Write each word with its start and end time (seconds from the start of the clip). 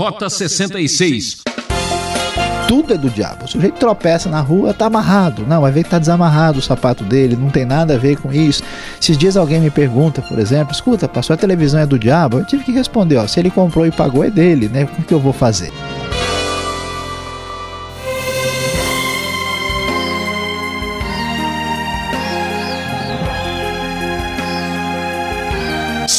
Rota 0.00 0.30
66 0.30 1.42
tudo 2.66 2.94
é 2.94 2.96
do 2.96 3.10
diabo. 3.10 3.44
O 3.44 3.48
sujeito 3.48 3.80
tropeça 3.80 4.30
na 4.30 4.40
rua, 4.40 4.72
tá 4.72 4.86
amarrado. 4.86 5.44
Não, 5.44 5.60
vai 5.60 5.72
ver 5.72 5.82
que 5.82 5.90
tá 5.90 5.98
desamarrado 5.98 6.60
o 6.60 6.62
sapato 6.62 7.02
dele, 7.02 7.36
não 7.36 7.50
tem 7.50 7.64
nada 7.64 7.96
a 7.96 7.98
ver 7.98 8.16
com 8.16 8.32
isso. 8.32 8.62
Esses 8.98 9.18
dias 9.18 9.36
alguém 9.36 9.60
me 9.60 9.70
pergunta, 9.70 10.22
por 10.22 10.38
exemplo, 10.38 10.72
escuta, 10.72 11.08
pastor, 11.08 11.34
a 11.34 11.36
televisão 11.36 11.80
é 11.80 11.86
do 11.86 11.98
diabo? 11.98 12.38
Eu 12.38 12.44
tive 12.46 12.62
que 12.62 12.70
responder, 12.70 13.16
ó, 13.16 13.26
se 13.26 13.40
ele 13.40 13.50
comprou 13.50 13.84
e 13.86 13.90
pagou 13.90 14.24
é 14.24 14.30
dele, 14.30 14.68
né? 14.68 14.88
O 14.98 15.02
que 15.02 15.12
eu 15.12 15.18
vou 15.18 15.32
fazer? 15.32 15.72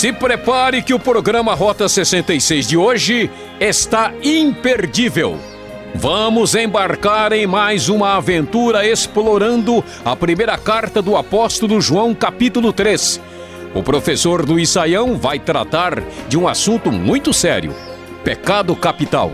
Se 0.01 0.11
prepare 0.11 0.81
que 0.81 0.95
o 0.95 0.99
programa 0.99 1.53
Rota 1.53 1.87
66 1.87 2.67
de 2.67 2.75
hoje 2.75 3.29
está 3.59 4.11
imperdível. 4.23 5.37
Vamos 5.93 6.55
embarcar 6.55 7.31
em 7.33 7.45
mais 7.45 7.87
uma 7.87 8.15
aventura 8.15 8.83
explorando 8.83 9.83
a 10.03 10.15
primeira 10.15 10.57
carta 10.57 11.03
do 11.03 11.15
apóstolo 11.15 11.79
João, 11.79 12.15
capítulo 12.15 12.73
3. 12.73 13.21
O 13.75 13.83
professor 13.83 14.43
Luiz 14.43 14.71
Saião 14.71 15.19
vai 15.19 15.37
tratar 15.37 16.01
de 16.27 16.35
um 16.35 16.47
assunto 16.47 16.91
muito 16.91 17.31
sério: 17.31 17.75
pecado 18.23 18.75
capital. 18.75 19.31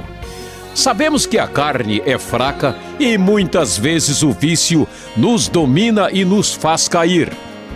Sabemos 0.75 1.25
que 1.25 1.39
a 1.39 1.47
carne 1.47 2.03
é 2.05 2.17
fraca 2.17 2.75
e 2.99 3.17
muitas 3.17 3.77
vezes 3.77 4.21
o 4.21 4.33
vício 4.33 4.85
nos 5.15 5.47
domina 5.47 6.09
e 6.11 6.25
nos 6.25 6.53
faz 6.53 6.89
cair. 6.89 7.31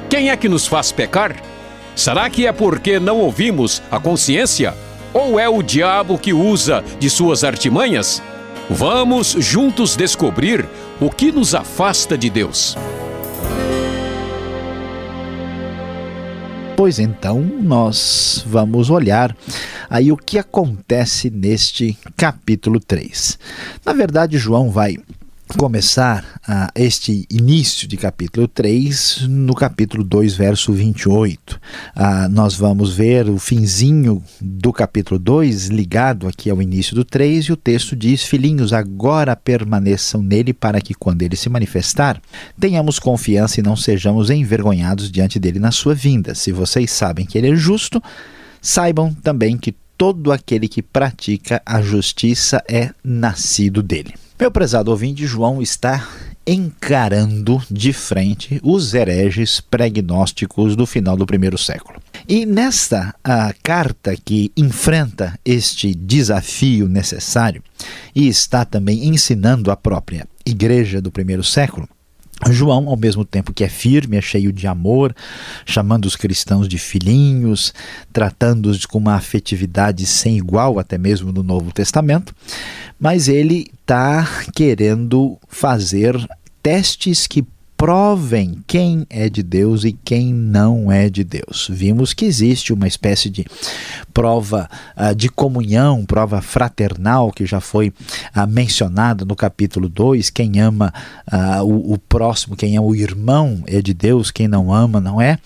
Quem 0.10 0.30
é 0.30 0.36
que 0.36 0.50
nos 0.50 0.68
faz 0.68 0.92
pecar? 0.92 1.51
Será 1.96 2.30
que 2.30 2.48
é 2.48 2.52
porque 2.52 3.00
não 3.00 3.20
ouvimos 3.20 3.82
a 3.92 4.00
consciência? 4.00 4.74
Ou 5.14 5.40
é 5.40 5.48
o 5.50 5.62
diabo 5.62 6.18
que 6.18 6.34
usa 6.34 6.84
de 7.00 7.10
suas 7.10 7.44
artimanhas? 7.44 8.22
Vamos 8.70 9.36
juntos 9.38 9.96
descobrir 9.96 10.66
o 11.00 11.10
que 11.10 11.32
nos 11.32 11.54
afasta 11.54 12.18
de 12.18 12.30
Deus. 12.30 12.78
Pois 16.78 16.98
então, 16.98 17.42
nós 17.42 18.44
vamos 18.48 18.90
olhar 18.90 19.36
aí 19.90 20.12
o 20.12 20.18
que 20.18 20.40
acontece 20.40 21.30
neste 21.30 21.98
capítulo 22.16 22.80
3. 22.80 23.38
Na 23.86 23.94
verdade, 23.94 24.38
João 24.38 24.72
vai 24.72 24.98
começar 25.58 26.24
uh, 26.48 26.72
este 26.76 27.26
início 27.30 27.88
de 27.88 27.98
capítulo 27.98 28.48
3 28.48 29.28
no 29.30 29.54
capítulo 29.54 30.04
2, 30.04 30.36
verso 30.36 30.74
28. 30.74 31.56
Uh, 31.96 32.30
nós 32.30 32.56
vamos 32.56 32.94
ver 32.94 33.30
o 33.30 33.38
finzinho 33.38 34.24
do 34.40 34.72
capítulo 34.72 35.20
2 35.20 35.68
ligado 35.68 36.28
aqui 36.28 36.50
ao 36.50 36.62
início 36.62 36.96
do 36.96 37.04
3 37.04 37.46
e 37.46 37.52
o 37.52 37.58
texto 37.58 37.96
diz: 37.96 38.24
Filhinhos, 38.24 38.74
agora 38.74 39.36
permaneçam 39.36 40.22
nele 40.22 40.54
para 40.54 40.82
que 40.82 40.94
quando 40.94 41.22
ele 41.22 41.36
se 41.36 41.50
manifestar, 41.50 42.22
tenhamos 42.60 43.00
confiança 43.00 43.60
e 43.60 43.64
não 43.64 43.76
sejamos 43.76 44.30
envergonhados 44.30 45.12
diante 45.12 45.40
dele 45.40 45.60
na 45.60 45.72
sua 45.72 45.94
vinda. 45.94 46.34
Se 46.36 46.52
vocês 46.52 46.92
sabem 46.92 47.26
que 47.26 47.38
ele 47.38 47.52
é 47.52 47.56
justo, 47.56 48.02
saibam 48.62 49.14
também 49.14 49.58
que 49.58 49.76
todo 49.98 50.32
aquele 50.32 50.68
que 50.68 50.82
pratica 50.82 51.62
a 51.66 51.82
justiça 51.82 52.64
é 52.68 52.90
nascido 53.04 53.84
dele. 53.84 54.16
Meu 54.42 54.50
prezado 54.50 54.90
ouvinte, 54.90 55.28
João 55.28 55.62
está 55.62 56.10
encarando 56.48 57.62
de 57.70 57.94
frente 57.94 58.60
os 58.64 58.92
hereges 58.92 59.62
pregnósticos 59.62 60.76
do 60.76 60.88
final 60.88 61.16
do 61.16 61.28
primeiro 61.28 61.60
século. 61.60 62.02
E 62.28 62.44
nesta 62.44 63.14
a 63.24 63.54
carta 63.62 64.16
que 64.16 64.52
enfrenta 64.58 65.40
este 65.46 65.94
desafio 65.94 66.88
necessário 66.88 67.62
e 68.16 68.28
está 68.28 68.66
também 68.66 69.10
ensinando 69.10 69.70
a 69.70 69.78
própria 69.78 70.28
igreja 70.44 71.00
do 71.00 71.12
primeiro 71.12 71.44
século, 71.44 71.88
João, 72.50 72.90
ao 72.90 72.98
mesmo 72.98 73.24
tempo 73.24 73.54
que 73.54 73.64
é 73.64 73.70
firme, 73.70 74.18
é 74.18 74.22
cheio 74.22 74.52
de 74.52 74.66
amor, 74.66 75.16
chamando 75.66 76.06
os 76.06 76.16
cristãos 76.16 76.68
de 76.68 76.78
filhinhos, 76.78 77.74
tratando-os 78.12 78.86
com 78.86 78.98
uma 78.98 79.16
afetividade 79.16 80.06
sem 80.06 80.38
igual, 80.38 80.80
até 80.80 80.98
mesmo 80.98 81.32
no 81.32 81.44
Novo 81.44 81.72
Testamento, 81.72 82.34
mas 83.00 83.28
ele 83.28 83.72
está 83.82 84.28
querendo 84.56 85.38
fazer 85.48 86.16
testes 86.64 87.28
que 87.28 87.46
provem 87.82 88.64
quem 88.68 89.08
é 89.10 89.28
de 89.28 89.42
Deus 89.42 89.86
e 89.86 89.92
quem 89.92 90.32
não 90.32 90.92
é 90.92 91.10
de 91.10 91.24
Deus. 91.24 91.68
Vimos 91.68 92.14
que 92.14 92.26
existe 92.26 92.72
uma 92.72 92.88
espécie 92.88 93.28
de 93.28 93.44
prova 94.14 94.70
uh, 94.96 95.16
de 95.16 95.28
comunhão, 95.30 96.06
prova 96.06 96.44
fraternal, 96.44 97.32
que 97.32 97.44
já 97.44 97.60
foi 97.60 97.88
uh, 97.90 98.46
mencionada 98.48 99.26
no 99.26 99.36
capítulo 99.36 99.90
2. 99.90 100.30
Quem 100.30 100.60
ama 100.60 100.94
uh, 101.34 101.64
o, 101.64 101.94
o 101.94 101.98
próximo, 101.98 102.56
quem 102.56 102.76
é 102.76 102.80
o 102.80 102.94
irmão 102.94 103.64
é 103.66 103.82
de 103.82 103.96
Deus, 103.96 104.30
quem 104.30 104.48
não 104.48 104.72
ama 104.72 105.02
não 105.02 105.20
é. 105.20 105.40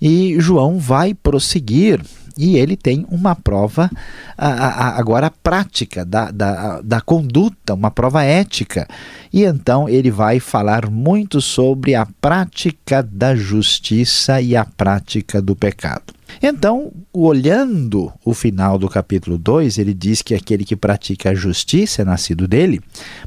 E 0.00 0.36
João 0.38 0.78
vai 0.78 1.12
prosseguir 1.12 2.00
e 2.40 2.56
ele 2.56 2.74
tem 2.74 3.04
uma 3.10 3.36
prova 3.36 3.90
a, 4.36 4.48
a, 4.48 4.98
agora 4.98 5.30
prática 5.30 6.06
da, 6.06 6.30
da, 6.30 6.80
da 6.80 7.00
conduta, 7.02 7.74
uma 7.74 7.90
prova 7.90 8.24
ética. 8.24 8.88
E 9.30 9.44
então 9.44 9.86
ele 9.86 10.10
vai 10.10 10.40
falar 10.40 10.88
muito 10.88 11.38
sobre 11.42 11.94
a 11.94 12.06
prática 12.18 13.02
da 13.02 13.36
justiça 13.36 14.40
e 14.40 14.56
a 14.56 14.64
prática 14.64 15.42
do 15.42 15.54
pecado. 15.54 16.14
Então, 16.42 16.90
olhando 17.12 18.10
o 18.24 18.32
final 18.32 18.78
do 18.78 18.88
capítulo 18.88 19.36
2, 19.36 19.76
ele 19.76 19.92
diz 19.92 20.22
que 20.22 20.34
aquele 20.34 20.64
que 20.64 20.76
pratica 20.76 21.30
a 21.30 21.34
justiça 21.34 22.00
é 22.00 22.04
nascido 22.06 22.48
dele, 22.48 22.80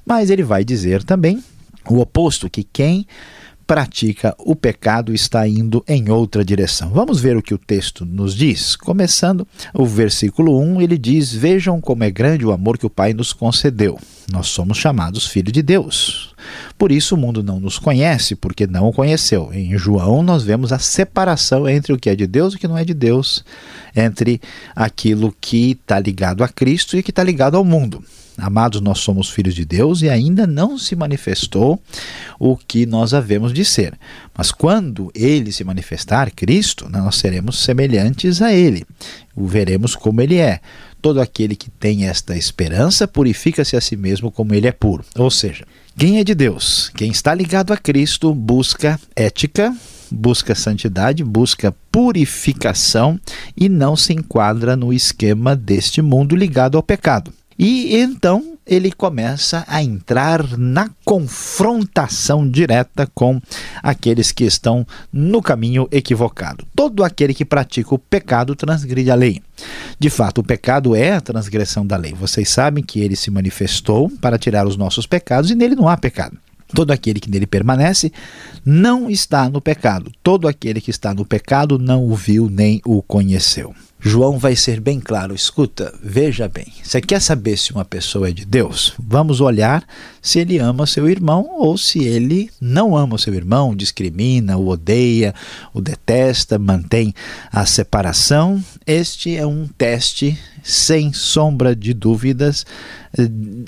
mas 0.03 0.31
ele 0.31 0.41
vai 0.41 0.63
dizer 0.63 1.03
também 1.03 1.43
o 1.87 1.99
oposto, 1.99 2.49
que 2.49 2.63
quem 2.63 3.05
pratica 3.65 4.35
o 4.37 4.55
pecado 4.55 5.13
está 5.13 5.47
indo 5.47 5.83
em 5.87 6.09
outra 6.09 6.43
direção. 6.43 6.89
Vamos 6.89 7.19
ver 7.19 7.37
o 7.37 7.41
que 7.41 7.53
o 7.53 7.57
texto 7.57 8.05
nos 8.05 8.35
diz. 8.35 8.75
Começando 8.75 9.47
o 9.73 9.85
versículo 9.85 10.59
1, 10.59 10.81
ele 10.81 10.97
diz: 10.97 11.33
Vejam 11.33 11.79
como 11.81 12.03
é 12.03 12.11
grande 12.11 12.45
o 12.45 12.51
amor 12.51 12.77
que 12.77 12.85
o 12.85 12.89
Pai 12.89 13.13
nos 13.13 13.33
concedeu. 13.33 13.99
Nós 14.31 14.47
somos 14.47 14.77
chamados 14.77 15.27
filhos 15.27 15.51
de 15.51 15.61
Deus. 15.61 16.33
Por 16.77 16.91
isso 16.91 17.15
o 17.15 17.17
mundo 17.17 17.43
não 17.43 17.59
nos 17.59 17.79
conhece, 17.79 18.35
porque 18.35 18.67
não 18.67 18.89
o 18.89 18.93
conheceu. 18.93 19.49
Em 19.53 19.77
João 19.77 20.21
nós 20.21 20.43
vemos 20.43 20.71
a 20.71 20.79
separação 20.79 21.67
entre 21.67 21.93
o 21.93 21.97
que 21.97 22.09
é 22.09 22.15
de 22.15 22.27
Deus 22.27 22.53
e 22.53 22.55
o 22.57 22.59
que 22.59 22.67
não 22.67 22.77
é 22.77 22.85
de 22.85 22.93
Deus, 22.93 23.43
entre 23.95 24.41
aquilo 24.75 25.33
que 25.39 25.71
está 25.71 25.99
ligado 25.99 26.43
a 26.43 26.47
Cristo 26.47 26.95
e 26.95 26.99
o 26.99 27.03
que 27.03 27.11
está 27.11 27.23
ligado 27.23 27.57
ao 27.57 27.63
mundo. 27.63 28.03
Amados, 28.37 28.81
nós 28.81 28.99
somos 28.99 29.29
filhos 29.29 29.53
de 29.53 29.63
Deus 29.63 30.01
e 30.01 30.09
ainda 30.09 30.47
não 30.47 30.77
se 30.77 30.95
manifestou 30.95 31.79
o 32.39 32.57
que 32.57 32.85
nós 32.85 33.13
havemos 33.13 33.53
de 33.53 33.63
ser. 33.63 33.97
Mas 34.35 34.51
quando 34.51 35.11
ele 35.13 35.51
se 35.51 35.63
manifestar, 35.63 36.31
Cristo, 36.31 36.89
nós 36.89 37.15
seremos 37.15 37.59
semelhantes 37.59 38.41
a 38.41 38.51
ele. 38.51 38.85
O 39.35 39.45
veremos 39.45 39.95
como 39.95 40.19
ele 40.21 40.37
é. 40.37 40.59
Todo 40.99 41.21
aquele 41.21 41.55
que 41.55 41.69
tem 41.69 42.05
esta 42.05 42.35
esperança 42.35 43.07
purifica-se 43.07 43.75
a 43.75 43.81
si 43.81 43.95
mesmo 43.95 44.31
como 44.31 44.55
ele 44.55 44.67
é 44.67 44.71
puro. 44.71 45.05
Ou 45.15 45.29
seja, 45.29 45.65
quem 45.95 46.17
é 46.19 46.23
de 46.23 46.33
Deus, 46.33 46.89
quem 46.95 47.11
está 47.11 47.35
ligado 47.35 47.71
a 47.71 47.77
Cristo, 47.77 48.33
busca 48.33 48.99
ética, 49.15 49.75
busca 50.09 50.55
santidade, 50.55 51.23
busca 51.23 51.75
purificação 51.91 53.19
e 53.55 53.67
não 53.69 53.95
se 53.95 54.13
enquadra 54.13 54.75
no 54.75 54.91
esquema 54.91 55.55
deste 55.55 56.01
mundo 56.01 56.35
ligado 56.35 56.77
ao 56.77 56.83
pecado. 56.83 57.31
E 57.63 57.95
então 57.95 58.57
ele 58.67 58.91
começa 58.91 59.63
a 59.69 59.81
entrar 59.81 60.57
na 60.57 60.89
confrontação 61.05 62.45
direta 62.45 63.09
com 63.15 63.41
aqueles 63.81 64.33
que 64.33 64.43
estão 64.43 64.85
no 65.13 65.41
caminho 65.41 65.87
equivocado. 65.89 66.67
Todo 66.75 67.05
aquele 67.05 67.33
que 67.33 67.45
pratica 67.45 67.95
o 67.95 67.97
pecado 67.97 68.53
transgride 68.53 69.09
a 69.09 69.15
lei. 69.15 69.41
De 69.97 70.09
fato, 70.09 70.39
o 70.39 70.43
pecado 70.43 70.93
é 70.93 71.13
a 71.13 71.21
transgressão 71.21 71.87
da 71.87 71.95
lei. 71.95 72.13
Vocês 72.13 72.49
sabem 72.49 72.83
que 72.83 72.99
ele 72.99 73.15
se 73.15 73.31
manifestou 73.31 74.09
para 74.19 74.37
tirar 74.37 74.67
os 74.67 74.75
nossos 74.75 75.07
pecados 75.07 75.49
e 75.49 75.55
nele 75.55 75.73
não 75.73 75.87
há 75.87 75.95
pecado. 75.95 76.37
Todo 76.75 76.91
aquele 76.91 77.21
que 77.21 77.29
nele 77.29 77.47
permanece 77.47 78.11
não 78.65 79.09
está 79.09 79.49
no 79.49 79.61
pecado. 79.61 80.11
Todo 80.21 80.49
aquele 80.49 80.81
que 80.81 80.89
está 80.89 81.13
no 81.13 81.25
pecado 81.25 81.79
não 81.79 82.03
o 82.03 82.13
viu 82.13 82.49
nem 82.49 82.81
o 82.83 83.01
conheceu. 83.01 83.73
João 84.05 84.37
vai 84.37 84.53
ser 84.53 84.81
bem 84.81 84.99
claro. 84.99 85.33
Escuta, 85.33 85.93
veja 86.03 86.49
bem. 86.49 86.67
Você 86.83 86.99
quer 86.99 87.21
saber 87.21 87.57
se 87.57 87.71
uma 87.71 87.85
pessoa 87.85 88.27
é 88.27 88.33
de 88.33 88.43
Deus? 88.43 88.93
Vamos 88.99 89.39
olhar 89.39 89.81
se 90.21 90.39
ele 90.39 90.57
ama 90.59 90.85
seu 90.85 91.09
irmão 91.09 91.47
ou 91.57 91.77
se 91.77 92.03
ele 92.03 92.49
não 92.59 92.97
ama 92.97 93.17
seu 93.17 93.33
irmão, 93.33 93.73
discrimina, 93.73 94.57
o 94.57 94.67
odeia, 94.67 95.33
o 95.73 95.79
detesta, 95.79 96.59
mantém 96.59 97.13
a 97.49 97.65
separação. 97.65 98.61
Este 98.85 99.37
é 99.37 99.47
um 99.47 99.67
teste 99.67 100.37
sem 100.61 101.13
sombra 101.13 101.73
de 101.73 101.93
dúvidas, 101.93 102.65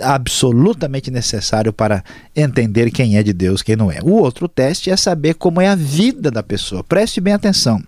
absolutamente 0.02 1.10
necessário 1.12 1.72
para 1.72 2.04
entender 2.36 2.92
quem 2.92 3.18
é 3.18 3.24
de 3.24 3.32
Deus, 3.32 3.62
quem 3.62 3.76
não 3.78 3.90
é. 3.90 4.00
O 4.02 4.12
outro 4.12 4.50
teste 4.50 4.90
é 4.90 4.98
saber 4.98 5.36
como 5.36 5.62
é 5.62 5.68
a 5.68 5.76
vida 5.76 6.30
da 6.30 6.44
pessoa. 6.44 6.84
Preste 6.84 7.22
bem 7.22 7.34
atenção. 7.34 7.82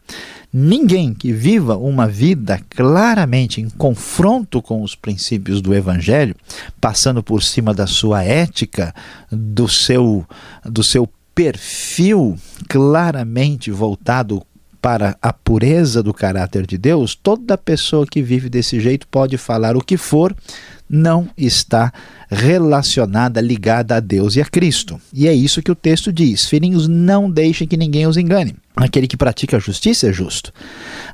Ninguém 0.60 1.14
que 1.14 1.32
viva 1.32 1.78
uma 1.78 2.08
vida 2.08 2.60
claramente 2.68 3.62
em 3.62 3.70
confronto 3.70 4.60
com 4.60 4.82
os 4.82 4.96
princípios 4.96 5.62
do 5.62 5.72
Evangelho, 5.72 6.36
passando 6.82 7.22
por 7.22 7.44
cima 7.44 7.76
da 7.76 7.86
sua 7.86 8.24
ética, 8.24 8.92
do 9.32 9.68
seu, 9.68 10.26
do 10.66 10.82
seu 10.82 11.08
perfil 11.36 12.36
claramente 12.68 13.70
voltado 13.70 14.42
para 14.82 15.16
a 15.22 15.32
pureza 15.32 16.02
do 16.02 16.12
caráter 16.12 16.66
de 16.66 16.76
Deus, 16.76 17.14
toda 17.14 17.56
pessoa 17.56 18.08
que 18.08 18.24
vive 18.24 18.50
desse 18.50 18.80
jeito 18.80 19.08
pode 19.10 19.38
falar 19.38 19.78
o 19.78 19.84
que 19.84 19.96
for, 19.96 20.36
não 20.90 21.30
está 21.38 21.92
relacionada, 22.30 23.42
ligada 23.42 23.96
a 23.96 24.00
Deus 24.00 24.36
e 24.36 24.42
a 24.42 24.46
Cristo. 24.46 25.00
E 25.14 25.28
é 25.28 25.34
isso 25.34 25.62
que 25.62 25.72
o 25.72 25.76
texto 25.76 26.12
diz: 26.12 26.46
Filhinhos, 26.48 26.88
não 26.88 27.30
deixem 27.30 27.68
que 27.68 27.78
ninguém 27.78 28.08
os 28.08 28.18
engane. 28.18 28.56
Aquele 28.76 29.08
que 29.08 29.18
pratica 29.18 29.58
a 29.58 29.60
justiça 29.60 30.08
é 30.08 30.14
justo. 30.14 30.54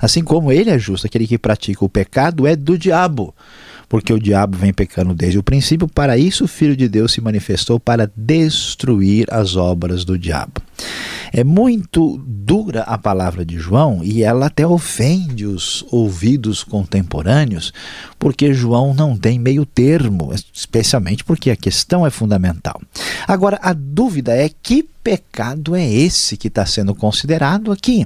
Assim 0.01 0.23
como 0.23 0.51
ele 0.51 0.69
é 0.69 0.77
justo, 0.77 1.07
aquele 1.07 1.27
que 1.27 1.37
pratica 1.37 1.85
o 1.85 1.89
pecado 1.89 2.45
é 2.45 2.55
do 2.55 2.77
diabo 2.77 3.33
porque 3.93 4.11
o 4.11 4.19
diabo 4.19 4.57
vem 4.57 4.73
pecando 4.73 5.13
desde 5.13 5.37
o 5.37 5.43
princípio. 5.43 5.87
Para 5.87 6.17
isso, 6.17 6.45
o 6.45 6.47
Filho 6.47 6.75
de 6.75 6.89
Deus 6.89 7.11
se 7.11 7.21
manifestou 7.21 7.79
para 7.79 8.11
destruir 8.17 9.27
as 9.31 9.55
obras 9.55 10.03
do 10.03 10.17
diabo. 10.17 10.53
É 11.35 11.43
muito 11.43 12.23
dura 12.27 12.83
a 12.83 12.95
palavra 12.95 13.43
de 13.43 13.57
João 13.57 14.03
e 14.03 14.21
ela 14.21 14.45
até 14.45 14.67
ofende 14.67 15.47
os 15.47 15.83
ouvidos 15.89 16.63
contemporâneos, 16.63 17.73
porque 18.19 18.53
João 18.53 18.93
não 18.93 19.17
tem 19.17 19.39
meio 19.39 19.65
termo, 19.65 20.31
especialmente 20.53 21.23
porque 21.23 21.49
a 21.49 21.55
questão 21.55 22.05
é 22.05 22.11
fundamental. 22.11 22.79
Agora, 23.27 23.59
a 23.63 23.73
dúvida 23.73 24.31
é 24.37 24.47
que 24.47 24.87
pecado 25.03 25.75
é 25.75 25.83
esse 25.83 26.37
que 26.37 26.49
está 26.49 26.67
sendo 26.67 26.93
considerado 26.93 27.71
aqui? 27.71 28.05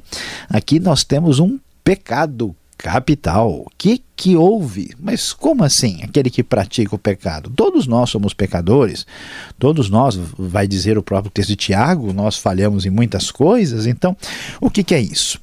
Aqui 0.50 0.80
nós 0.80 1.04
temos 1.04 1.40
um 1.40 1.60
pecado 1.84 2.56
capital. 2.78 3.52
O 3.52 3.68
que 3.78 4.02
que 4.16 4.36
houve? 4.36 4.94
Mas 5.00 5.34
como 5.34 5.64
assim? 5.64 6.02
Aquele 6.04 6.30
que 6.30 6.44
pratica 6.44 6.96
o 6.96 7.00
pecado? 7.00 7.50
Todos 7.56 7.88
nós 7.88 8.10
somos 8.10 8.34
pecadores. 8.34 9.06
Todos 9.58 9.90
nós, 9.90 10.16
vai 10.38 10.68
dizer 10.68 10.98
o 10.98 11.04
próprio 11.04 11.32
texto 11.32 11.50
de 11.50 11.56
Tiago, 11.56 12.14
nós 12.14 12.38
falhamos 12.38 12.86
em 12.86 12.90
muitas 12.90 13.32
coisas. 13.32 13.86
Então, 13.86 14.16
o 14.62 14.70
que 14.70 14.84
que 14.84 14.96
é 14.96 15.02
isso? 15.02 15.40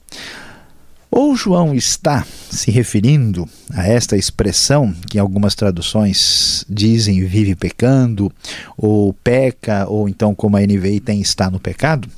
Ou 1.11 1.37
João 1.37 1.75
está 1.75 2.27
se 2.51 2.73
referindo 2.73 3.49
a 3.73 3.87
esta 3.87 4.17
expressão 4.17 4.93
que 5.09 5.17
algumas 5.17 5.55
traduções 5.55 6.65
dizem 6.69 7.25
vive 7.25 7.55
pecando, 7.55 8.33
ou 8.77 9.13
peca, 9.13 9.87
ou 9.89 10.09
então 10.09 10.35
como 10.35 10.57
a 10.57 10.61
NVI 10.61 10.99
tem 10.99 11.21
está 11.21 11.49
no 11.49 11.61
pecado? 11.61 12.09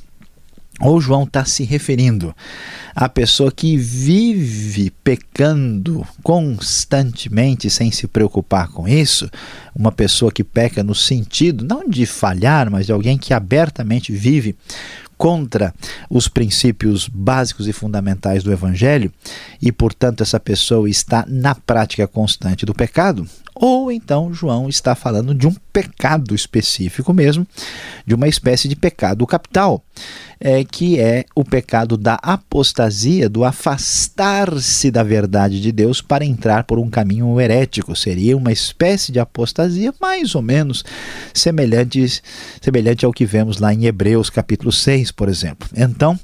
Ou 0.79 1.01
João 1.01 1.23
está 1.23 1.43
se 1.43 1.63
referindo 1.63 2.35
à 2.95 3.09
pessoa 3.09 3.51
que 3.51 3.75
vive 3.75 4.91
pecando 5.03 6.05
constantemente 6.21 7.69
sem 7.69 7.91
se 7.91 8.07
preocupar 8.07 8.69
com 8.69 8.87
isso, 8.87 9.29
uma 9.75 9.91
pessoa 9.91 10.31
que 10.31 10.43
peca 10.43 10.83
no 10.83 10.93
sentido 10.93 11.65
não 11.65 11.87
de 11.87 12.05
falhar, 12.05 12.69
mas 12.69 12.85
de 12.85 12.91
alguém 12.91 13.17
que 13.17 13.33
abertamente 13.33 14.11
vive 14.11 14.55
contra 15.17 15.73
os 16.09 16.27
princípios 16.27 17.09
básicos 17.09 17.67
e 17.67 17.73
fundamentais 17.73 18.43
do 18.43 18.51
Evangelho 18.51 19.11
e, 19.61 19.71
portanto, 19.71 20.21
essa 20.21 20.39
pessoa 20.39 20.87
está 20.87 21.25
na 21.27 21.55
prática 21.55 22.07
constante 22.07 22.65
do 22.65 22.73
pecado, 22.73 23.27
ou 23.59 23.91
então 23.91 24.33
João 24.33 24.69
está 24.69 24.95
falando 24.95 25.33
de 25.33 25.47
um 25.47 25.55
pecado 25.73 26.33
específico 26.33 27.13
mesmo, 27.13 27.45
de 28.05 28.15
uma 28.15 28.27
espécie 28.27 28.67
de 28.67 28.75
pecado 28.75 29.25
capital, 29.25 29.83
é, 30.39 30.63
que 30.63 30.99
é 30.99 31.25
o 31.35 31.43
pecado 31.43 31.97
da 31.97 32.15
apostasia, 32.15 33.27
do 33.27 33.43
afastar-se 33.43 34.91
da 34.91 35.03
verdade 35.03 35.61
de 35.61 35.71
Deus 35.71 36.01
para 36.01 36.25
entrar 36.25 36.63
por 36.63 36.79
um 36.79 36.89
caminho 36.89 37.39
herético. 37.39 37.95
Seria 37.95 38.37
uma 38.37 38.51
espécie 38.51 39.11
de 39.11 39.19
apostasia 39.19 39.93
mais 39.99 40.35
ou 40.35 40.41
menos 40.41 40.83
semelhante, 41.33 42.21
semelhante 42.61 43.05
ao 43.05 43.13
que 43.13 43.25
vemos 43.25 43.57
lá 43.57 43.73
em 43.73 43.85
Hebreus 43.85 44.29
capítulo 44.29 44.71
6, 44.71 45.11
por 45.11 45.29
exemplo. 45.29 45.67
Então, 45.75 46.19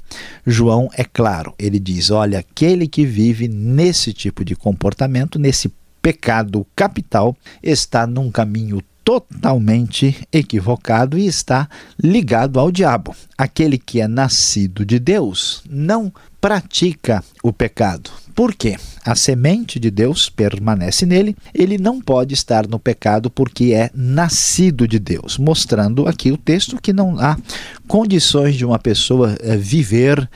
João 0.46 0.88
é 0.96 1.04
claro, 1.04 1.54
ele 1.58 1.78
diz: 1.78 2.10
olha, 2.10 2.38
aquele 2.38 2.86
que 2.86 3.04
vive 3.04 3.48
nesse 3.48 4.12
tipo 4.12 4.44
de 4.44 4.54
comportamento, 4.54 5.38
nesse 5.38 5.72
pecado 6.04 6.66
capital, 6.76 7.34
está 7.62 8.06
num 8.06 8.30
caminho 8.30 8.82
totalmente 9.02 10.28
equivocado 10.30 11.16
e 11.16 11.26
está 11.26 11.66
ligado 11.98 12.60
ao 12.60 12.70
diabo. 12.70 13.16
Aquele 13.38 13.78
que 13.78 14.02
é 14.02 14.06
nascido 14.06 14.84
de 14.84 14.98
Deus 14.98 15.62
não 15.66 16.12
pratica 16.42 17.24
o 17.42 17.54
pecado. 17.54 18.10
Por 18.34 18.54
quê? 18.54 18.76
A 19.02 19.14
semente 19.14 19.80
de 19.80 19.90
Deus 19.90 20.28
permanece 20.28 21.06
nele, 21.06 21.34
ele 21.54 21.78
não 21.78 22.02
pode 22.02 22.34
estar 22.34 22.68
no 22.68 22.78
pecado 22.78 23.30
porque 23.30 23.72
é 23.72 23.90
nascido 23.94 24.86
de 24.86 24.98
Deus, 24.98 25.38
mostrando 25.38 26.06
aqui 26.06 26.30
o 26.30 26.36
texto 26.36 26.78
que 26.82 26.92
não 26.92 27.18
há 27.18 27.38
condições 27.88 28.56
de 28.56 28.64
uma 28.64 28.78
pessoa 28.78 29.34
eh, 29.40 29.56
viver 29.56 30.28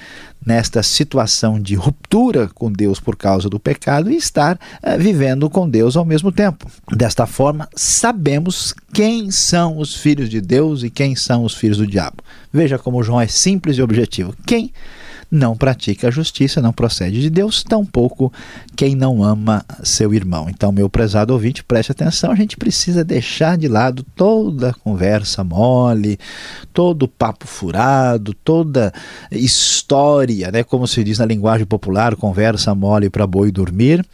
nesta 0.49 0.83
situação 0.83 1.61
de 1.61 1.75
ruptura 1.75 2.49
com 2.55 2.73
Deus 2.73 2.99
por 2.99 3.17
causa 3.17 3.51
do 3.51 3.61
pecado 3.61 4.11
e 4.11 4.17
estar 4.17 4.59
eh, 4.83 4.97
vivendo 4.97 5.51
com 5.51 5.69
Deus 5.69 5.95
ao 5.95 6.07
mesmo 6.07 6.33
tempo. 6.33 6.67
Desta 6.91 7.27
forma, 7.27 7.69
sabemos 7.77 8.75
quem 8.95 9.31
são 9.31 9.77
os 9.77 9.95
filhos 9.95 10.31
de 10.31 10.41
Deus 10.41 10.83
e 10.83 10.89
quem 10.89 11.15
são 11.15 11.45
os 11.45 11.53
filhos 11.53 11.77
do 11.77 11.87
diabo. 11.87 12.23
Veja 12.51 12.79
como 12.79 13.03
João 13.03 13.21
é 13.21 13.27
simples 13.27 13.77
e 13.77 13.83
objetivo. 13.83 14.35
Quem 14.47 14.73
não 15.31 15.57
pratica 15.57 16.09
a 16.09 16.11
justiça, 16.11 16.61
não 16.61 16.73
procede 16.73 17.21
de 17.21 17.31
Deus, 17.31 17.63
tampouco 17.63 18.33
quem 18.75 18.95
não 18.95 19.23
ama 19.23 19.65
seu 19.83 20.15
irmão. 20.15 20.47
Então, 20.49 20.73
meu 20.73 20.89
prezado 20.89 21.33
ouvinte, 21.33 21.63
preste 21.63 21.93
atenção, 21.93 22.33
a 22.33 22.35
gente 22.35 22.57
precisa 22.57 23.05
deixar 23.05 23.59
de 23.59 23.69
lado 23.69 24.05
toda 24.17 24.73
conversa 24.73 25.45
mole, 25.45 26.19
todo 26.73 27.07
papo 27.07 27.47
furado, 27.47 28.33
toda 28.33 28.93
história, 29.31 30.51
né, 30.51 30.63
como 30.63 30.87
se 30.87 31.05
diz 31.05 31.19
na 31.19 31.27
linguagem 31.27 31.67
popular, 31.67 32.17
conversa 32.17 32.75
mole 32.75 33.11
para 33.11 33.27
boi 33.27 33.53
dormir. 33.53 34.05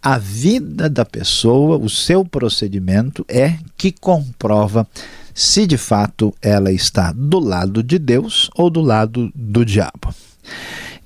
A 0.00 0.16
vida 0.16 0.88
da 0.88 1.04
pessoa, 1.04 1.76
o 1.76 1.88
seu 1.88 2.24
procedimento 2.24 3.24
é 3.28 3.54
que 3.76 3.90
comprova 3.90 4.86
se 5.34 5.66
de 5.66 5.76
fato 5.76 6.34
ela 6.42 6.72
está 6.72 7.12
do 7.12 7.38
lado 7.38 7.82
de 7.82 7.98
Deus 7.98 8.50
ou 8.56 8.70
do 8.70 8.80
lado 8.80 9.30
do 9.34 9.64
diabo. 9.64 10.14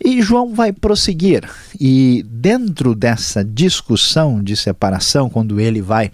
E 0.05 0.21
João 0.21 0.53
vai 0.53 0.73
prosseguir, 0.73 1.49
e 1.79 2.25
dentro 2.29 2.93
dessa 2.93 3.45
discussão 3.45 4.43
de 4.43 4.57
separação, 4.57 5.31
quando 5.31 5.61
ele 5.61 5.81
vai 5.81 6.11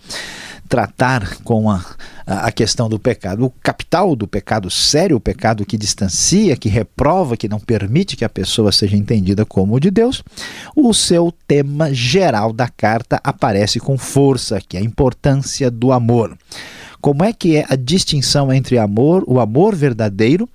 tratar 0.69 1.39
com 1.43 1.71
a, 1.71 1.83
a 2.27 2.53
questão 2.53 2.89
do 2.89 2.99
pecado, 2.99 3.47
o 3.47 3.51
capital 3.63 4.15
do 4.15 4.29
pecado 4.29 4.71
sério, 4.71 5.17
o 5.17 5.21
pecado 5.21 5.65
que 5.65 5.79
distancia, 5.79 6.57
que 6.57 6.69
reprova, 6.69 7.37
que 7.37 7.49
não 7.49 7.59
permite 7.59 8.17
que 8.17 8.25
a 8.25 8.29
pessoa 8.29 8.71
seja 8.71 8.97
entendida 8.97 9.47
como 9.47 9.81
de 9.81 9.91
Deus, 9.91 10.23
o 10.77 10.93
seu 10.93 11.33
tema 11.47 11.93
geral 11.93 12.53
da 12.53 12.69
carta 12.69 13.19
aparece 13.25 13.81
com 13.81 13.97
força, 13.97 14.61
que 14.61 14.77
é 14.77 14.81
a 14.81 14.85
importância 14.85 15.71
do 15.71 15.91
amor. 15.93 16.37
Como 17.01 17.25
é 17.25 17.33
que 17.33 17.57
é 17.57 17.67
a 17.69 17.77
distinção 17.77 18.53
entre 18.53 18.79
amor, 18.79 19.25
o 19.27 19.41
amor 19.41 19.75
verdadeiro, 19.75 20.49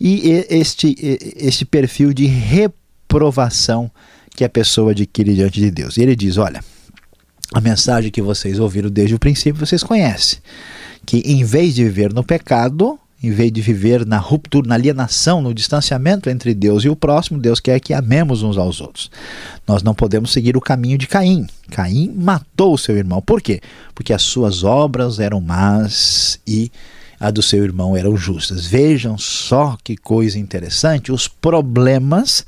e 0.00 0.44
este, 0.50 0.94
este 1.36 1.64
perfil 1.64 2.12
de 2.12 2.26
reprovação 2.26 3.90
que 4.36 4.44
a 4.44 4.48
pessoa 4.48 4.90
adquire 4.90 5.34
diante 5.34 5.60
de 5.60 5.70
Deus. 5.70 5.96
E 5.96 6.02
ele 6.02 6.16
diz: 6.16 6.36
olha, 6.36 6.62
a 7.52 7.60
mensagem 7.60 8.10
que 8.10 8.20
vocês 8.20 8.58
ouviram 8.58 8.90
desde 8.90 9.14
o 9.14 9.18
princípio 9.18 9.64
vocês 9.64 9.82
conhecem, 9.82 10.40
que 11.06 11.18
em 11.18 11.44
vez 11.44 11.74
de 11.74 11.84
viver 11.84 12.12
no 12.12 12.24
pecado, 12.24 12.98
em 13.22 13.30
vez 13.30 13.50
de 13.50 13.60
viver 13.62 14.04
na 14.04 14.18
ruptura, 14.18 14.68
na 14.68 14.74
alienação, 14.74 15.40
no 15.40 15.54
distanciamento 15.54 16.28
entre 16.28 16.52
Deus 16.54 16.84
e 16.84 16.88
o 16.88 16.96
próximo, 16.96 17.38
Deus 17.38 17.58
quer 17.58 17.80
que 17.80 17.94
amemos 17.94 18.42
uns 18.42 18.58
aos 18.58 18.80
outros. 18.80 19.10
Nós 19.66 19.82
não 19.82 19.94
podemos 19.94 20.30
seguir 20.30 20.56
o 20.56 20.60
caminho 20.60 20.98
de 20.98 21.06
Caim. 21.06 21.46
Caim 21.70 22.12
matou 22.14 22.74
o 22.74 22.78
seu 22.78 22.96
irmão. 22.96 23.22
Por 23.22 23.40
quê? 23.40 23.60
Porque 23.94 24.12
as 24.12 24.22
suas 24.22 24.62
obras 24.62 25.18
eram 25.20 25.40
más 25.40 26.38
e 26.46 26.70
a 27.18 27.30
do 27.30 27.42
seu 27.42 27.64
irmão 27.64 27.96
eram 27.96 28.16
justas. 28.16 28.66
Vejam 28.66 29.16
só 29.16 29.78
que 29.82 29.96
coisa 29.96 30.38
interessante, 30.38 31.10
os 31.10 31.26
problemas 31.26 32.44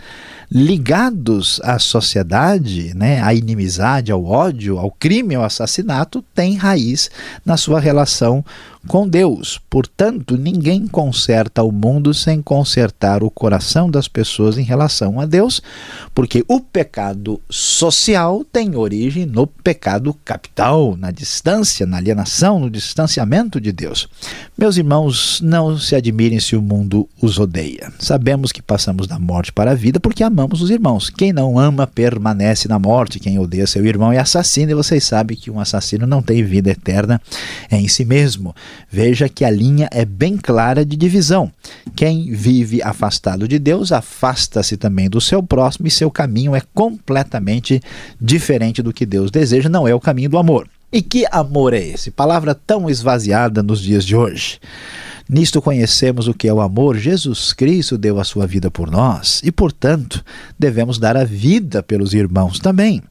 ligados 0.50 1.60
à 1.64 1.78
sociedade, 1.78 2.92
né, 2.94 3.20
à 3.22 3.34
inimizade, 3.34 4.12
ao 4.12 4.24
ódio, 4.24 4.78
ao 4.78 4.90
crime, 4.90 5.34
ao 5.34 5.42
assassinato, 5.42 6.22
têm 6.34 6.56
raiz 6.56 7.10
na 7.44 7.56
sua 7.56 7.80
relação 7.80 8.44
com 8.86 9.08
Deus. 9.08 9.60
Portanto, 9.68 10.36
ninguém 10.36 10.86
conserta 10.86 11.62
o 11.62 11.72
mundo 11.72 12.14
sem 12.14 12.40
consertar 12.40 13.22
o 13.22 13.30
coração 13.30 13.90
das 13.90 14.08
pessoas 14.08 14.56
em 14.56 14.62
relação 14.62 15.20
a 15.20 15.26
Deus, 15.26 15.60
porque 16.14 16.44
o 16.48 16.60
pecado 16.60 17.40
social 17.50 18.44
tem 18.50 18.76
origem 18.76 19.26
no 19.26 19.46
pecado 19.46 20.14
capital, 20.24 20.96
na 20.96 21.10
distância, 21.10 21.86
na 21.86 21.96
alienação, 21.96 22.60
no 22.60 22.70
distanciamento 22.70 23.60
de 23.60 23.72
Deus. 23.72 24.08
Meus 24.56 24.76
irmãos, 24.76 25.40
não 25.42 25.78
se 25.78 25.94
admirem 25.94 26.40
se 26.40 26.56
o 26.56 26.62
mundo 26.62 27.08
os 27.20 27.38
odeia. 27.38 27.92
Sabemos 27.98 28.52
que 28.52 28.62
passamos 28.62 29.06
da 29.06 29.18
morte 29.18 29.52
para 29.52 29.72
a 29.72 29.74
vida 29.74 30.00
porque 30.00 30.22
amamos 30.22 30.62
os 30.62 30.70
irmãos. 30.70 31.10
Quem 31.10 31.32
não 31.32 31.58
ama 31.58 31.86
permanece 31.86 32.68
na 32.68 32.78
morte, 32.78 33.20
quem 33.20 33.38
odeia 33.38 33.66
seu 33.66 33.84
irmão 33.84 34.12
é 34.12 34.18
assassino, 34.18 34.70
e 34.70 34.74
vocês 34.74 35.04
sabem 35.04 35.36
que 35.36 35.50
um 35.50 35.60
assassino 35.60 36.06
não 36.06 36.22
tem 36.22 36.42
vida 36.42 36.70
eterna 36.70 37.20
em 37.70 37.88
si 37.88 38.04
mesmo. 38.04 38.54
Veja 38.90 39.28
que 39.28 39.44
a 39.44 39.50
linha 39.50 39.88
é 39.92 40.04
bem 40.04 40.36
clara 40.36 40.84
de 40.84 40.96
divisão. 40.96 41.50
Quem 41.94 42.30
vive 42.30 42.82
afastado 42.82 43.48
de 43.48 43.58
Deus 43.58 43.92
afasta-se 43.92 44.76
também 44.76 45.08
do 45.08 45.20
seu 45.20 45.42
próximo 45.42 45.86
e 45.86 45.90
seu 45.90 46.10
caminho 46.10 46.54
é 46.54 46.62
completamente 46.74 47.80
diferente 48.20 48.82
do 48.82 48.92
que 48.92 49.06
Deus 49.06 49.30
deseja, 49.30 49.68
não 49.68 49.86
é 49.86 49.94
o 49.94 50.00
caminho 50.00 50.30
do 50.30 50.38
amor. 50.38 50.68
E 50.92 51.02
que 51.02 51.26
amor 51.30 51.74
é 51.74 51.80
esse? 51.80 52.10
Palavra 52.10 52.54
tão 52.54 52.88
esvaziada 52.88 53.62
nos 53.62 53.80
dias 53.80 54.04
de 54.04 54.14
hoje. 54.14 54.60
Nisto 55.28 55.60
conhecemos 55.60 56.28
o 56.28 56.34
que 56.34 56.46
é 56.46 56.54
o 56.54 56.60
amor. 56.60 56.96
Jesus 56.96 57.52
Cristo 57.52 57.98
deu 57.98 58.20
a 58.20 58.24
sua 58.24 58.46
vida 58.46 58.70
por 58.70 58.90
nós 58.90 59.40
e, 59.42 59.50
portanto, 59.50 60.24
devemos 60.56 60.98
dar 60.98 61.16
a 61.16 61.24
vida 61.24 61.82
pelos 61.82 62.14
irmãos 62.14 62.60
também. 62.60 63.02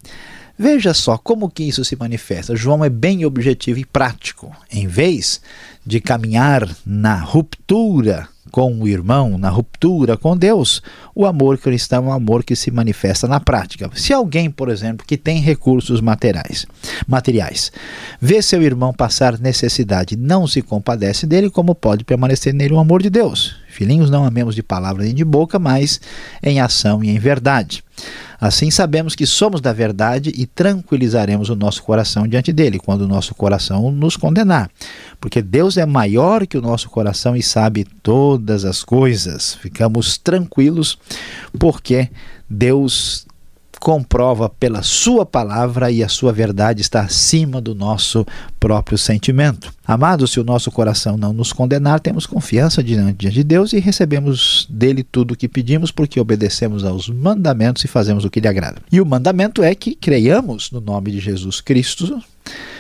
Veja 0.58 0.94
só 0.94 1.18
como 1.18 1.50
que 1.50 1.64
isso 1.64 1.84
se 1.84 1.98
manifesta. 1.98 2.56
João 2.56 2.84
é 2.84 2.90
bem 2.90 3.26
objetivo 3.26 3.80
e 3.80 3.86
prático. 3.86 4.56
Em 4.72 4.88
vez 4.88 5.42
de 5.86 6.00
caminhar 6.00 6.68
na 6.86 7.20
ruptura 7.20 8.28
com 8.52 8.74
o 8.80 8.88
irmão, 8.88 9.38
na 9.38 9.50
ruptura 9.50 10.16
com 10.16 10.38
Deus, 10.38 10.82
o 11.14 11.26
amor 11.26 11.58
cristão 11.58 12.06
é 12.06 12.08
um 12.08 12.14
amor 12.14 12.42
que 12.42 12.56
se 12.56 12.72
manifesta 12.72 13.28
na 13.28 13.40
prática. 13.40 13.92
Se 13.96 14.14
alguém, 14.14 14.50
por 14.50 14.70
exemplo, 14.70 15.06
que 15.06 15.18
tem 15.18 15.42
recursos 15.42 16.00
materiais, 16.00 16.66
materiais, 17.06 17.70
vê 18.22 18.42
seu 18.42 18.62
irmão 18.62 18.94
passar 18.94 19.38
necessidade, 19.40 20.16
não 20.16 20.48
se 20.48 20.62
compadece 20.62 21.28
dele, 21.28 21.50
como 21.50 21.76
pode 21.76 22.06
permanecer 22.06 22.54
nele 22.54 22.74
o 22.74 22.80
amor 22.80 23.02
de 23.02 23.10
Deus? 23.10 23.58
Filhinhos, 23.76 24.10
não 24.10 24.24
amemos 24.24 24.56
de 24.56 24.64
palavra 24.64 25.04
nem 25.04 25.14
de 25.14 25.26
boca, 25.26 25.60
mas 25.60 26.00
em 26.42 26.62
ação 26.62 27.04
e 27.04 27.10
em 27.10 27.20
verdade. 27.20 27.84
Assim 28.40 28.72
sabemos 28.72 29.16
que 29.16 29.26
somos 29.26 29.60
da 29.60 29.74
verdade 29.74 30.32
e 30.36 30.46
tranquilizaremos 30.46 31.50
o 31.50 31.56
nosso 31.56 31.84
coração 31.84 32.28
diante 32.28 32.54
dele, 32.54 32.80
quando 32.80 33.02
o 33.02 33.08
nosso 33.08 33.36
coração 33.36 33.92
nos 33.92 34.16
condenar. 34.16 34.70
Porque 35.20 35.42
Deus 35.42 35.78
é 35.78 35.86
maior 35.86 36.48
que 36.48 36.58
o 36.58 36.62
nosso 36.62 36.90
coração 36.90 37.36
e 37.36 37.44
sabe 37.44 37.86
todas 38.02 38.64
as 38.64 38.84
coisas. 38.84 39.56
Ficamos 39.56 40.18
tranquilos 40.18 40.98
porque 41.60 42.10
Deus 42.50 43.26
comprova 43.86 44.50
pela 44.50 44.82
sua 44.82 45.28
palavra 45.28 45.92
e 45.92 46.04
a 46.04 46.10
sua 46.10 46.34
verdade 46.34 46.82
está 46.82 47.02
acima 47.02 47.62
do 47.62 47.76
nosso 47.76 48.26
próprio 48.60 48.98
sentimento. 48.98 49.72
Amados, 49.86 50.32
se 50.32 50.40
o 50.40 50.44
nosso 50.44 50.72
coração 50.72 51.18
não 51.18 51.32
nos 51.32 51.54
condenar, 51.54 52.00
temos 52.00 52.26
confiança 52.26 52.84
diante 52.84 53.30
de 53.30 53.44
Deus 53.44 53.74
e 53.74 53.80
recebemos 53.80 54.66
dele 54.72 55.04
tudo 55.04 55.36
o 55.36 55.38
que 55.38 55.48
pedimos 55.48 55.92
porque 55.92 56.20
obedecemos 56.20 56.84
aos 56.84 57.08
mandamentos 57.10 57.84
e 57.84 57.88
fazemos 57.88 58.26
o 58.26 58.30
que 58.32 58.40
lhe 58.40 58.48
agrada. 58.48 58.82
E 58.92 59.00
o 59.00 59.06
mandamento 59.06 59.62
é 59.62 59.76
que 59.76 59.94
creiamos 59.94 60.72
no 60.72 60.82
nome 60.82 61.12
de 61.12 61.20
Jesus 61.20 61.62
Cristo, 61.62 62.20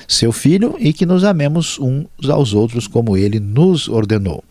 seu 0.07 0.31
Filho, 0.31 0.75
e 0.79 0.91
que 0.91 1.05
nos 1.05 1.23
amemos 1.23 1.77
uns 1.77 2.27
aos 2.27 2.51
outros 2.55 2.87
como 2.87 3.15
ele 3.15 3.39
nos 3.39 3.87
ordenou. 3.87 4.43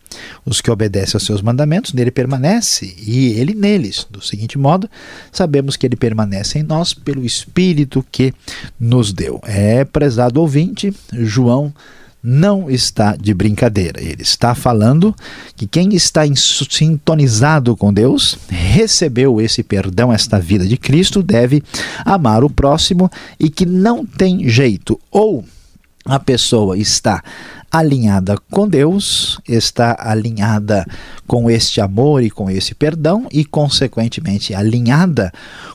Os 0.44 0.60
que 0.60 0.70
obedecem 0.70 1.16
aos 1.16 1.24
seus 1.24 1.42
mandamentos, 1.42 1.92
nele 1.92 2.10
permanece, 2.10 2.94
e 2.98 3.38
ele 3.38 3.54
neles. 3.54 4.06
Do 4.10 4.24
seguinte 4.24 4.58
modo, 4.58 4.88
sabemos 5.32 5.76
que 5.76 5.86
ele 5.86 5.96
permanece 5.96 6.58
em 6.58 6.62
nós 6.62 6.94
pelo 6.94 7.24
Espírito 7.24 8.04
que 8.10 8.32
nos 8.78 9.12
deu. 9.12 9.40
É, 9.44 9.84
prezado 9.84 10.40
ouvinte, 10.40 10.92
João 11.12 11.72
não 12.26 12.70
está 12.70 13.14
de 13.14 13.34
brincadeira. 13.34 14.00
Ele 14.00 14.22
está 14.22 14.54
falando 14.54 15.14
que 15.54 15.66
quem 15.66 15.94
está 15.94 16.22
sintonizado 16.34 17.76
com 17.76 17.92
Deus, 17.92 18.38
recebeu 18.48 19.42
esse 19.42 19.62
perdão, 19.62 20.10
esta 20.10 20.40
vida 20.40 20.66
de 20.66 20.78
Cristo, 20.78 21.22
deve 21.22 21.62
amar 22.02 22.42
o 22.42 22.48
próximo 22.48 23.10
e 23.38 23.50
que 23.50 23.66
não 23.66 24.06
tem 24.06 24.48
jeito. 24.48 24.98
Ou 25.10 25.44
a 26.04 26.20
pessoa 26.20 26.76
está 26.76 27.22
alinhada 27.72 28.36
com 28.50 28.68
Deus, 28.68 29.40
está 29.48 29.96
alinhada 29.98 30.86
com 31.26 31.50
este 31.50 31.80
amor 31.80 32.22
e 32.22 32.30
com 32.30 32.48
esse 32.48 32.74
perdão 32.74 33.26
e, 33.32 33.44
consequentemente, 33.44 34.54
alinhada 34.54 35.32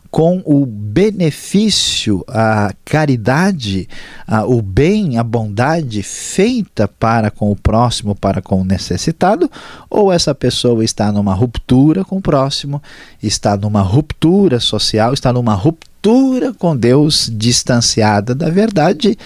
com 0.09 0.41
o 0.45 0.65
benefício, 0.65 2.23
a 2.27 2.71
caridade, 2.85 3.87
a, 4.25 4.45
o 4.45 4.61
bem, 4.61 5.17
a 5.17 5.23
bondade 5.23 6.01
feita 6.01 6.87
para 6.87 7.29
com 7.29 7.51
o 7.51 7.55
próximo, 7.55 8.15
para 8.15 8.41
com 8.41 8.61
o 8.61 8.65
necessitado, 8.65 9.51
ou 9.89 10.11
essa 10.11 10.33
pessoa 10.33 10.83
está 10.83 11.11
numa 11.11 11.33
ruptura 11.33 12.05
com 12.05 12.17
o 12.17 12.21
próximo, 12.21 12.81
está 13.21 13.57
numa 13.57 13.81
ruptura 13.81 14.59
social, 14.59 15.13
está 15.13 15.33
numa 15.33 15.53
ruptura 15.53 16.53
com 16.53 16.77
Deus, 16.77 17.29
distanciada 17.31 18.33
da 18.33 18.49
verdade, 18.49 19.17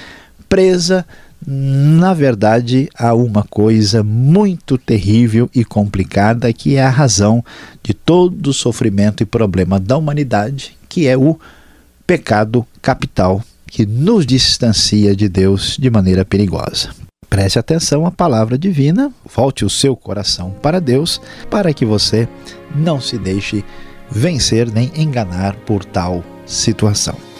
presa 0.53 1.03
na 1.47 2.13
verdade, 2.13 2.87
há 2.95 3.13
uma 3.13 3.43
coisa 3.43 4.03
muito 4.03 4.77
terrível 4.77 5.49
e 5.53 5.65
complicada 5.65 6.53
que 6.53 6.75
é 6.75 6.83
a 6.83 6.89
razão 6.89 7.43
de 7.81 7.93
todo 7.93 8.47
o 8.47 8.53
sofrimento 8.53 9.23
e 9.23 9.25
problema 9.25 9.79
da 9.79 9.97
humanidade, 9.97 10.77
que 10.87 11.07
é 11.07 11.17
o 11.17 11.37
pecado 12.05 12.65
capital, 12.81 13.43
que 13.67 13.83
nos 13.83 14.25
distancia 14.27 15.15
de 15.15 15.27
Deus 15.27 15.75
de 15.77 15.89
maneira 15.89 16.23
perigosa. 16.23 16.91
Preste 17.29 17.57
atenção 17.57 18.05
à 18.05 18.11
palavra 18.11 18.57
divina, 18.57 19.11
volte 19.35 19.65
o 19.65 19.69
seu 19.69 19.95
coração 19.95 20.55
para 20.61 20.79
Deus, 20.79 21.19
para 21.49 21.73
que 21.73 21.83
você 21.85 22.27
não 22.75 23.01
se 23.01 23.17
deixe 23.17 23.65
vencer 24.09 24.71
nem 24.71 24.91
enganar 24.95 25.55
por 25.65 25.83
tal 25.83 26.23
situação. 26.45 27.32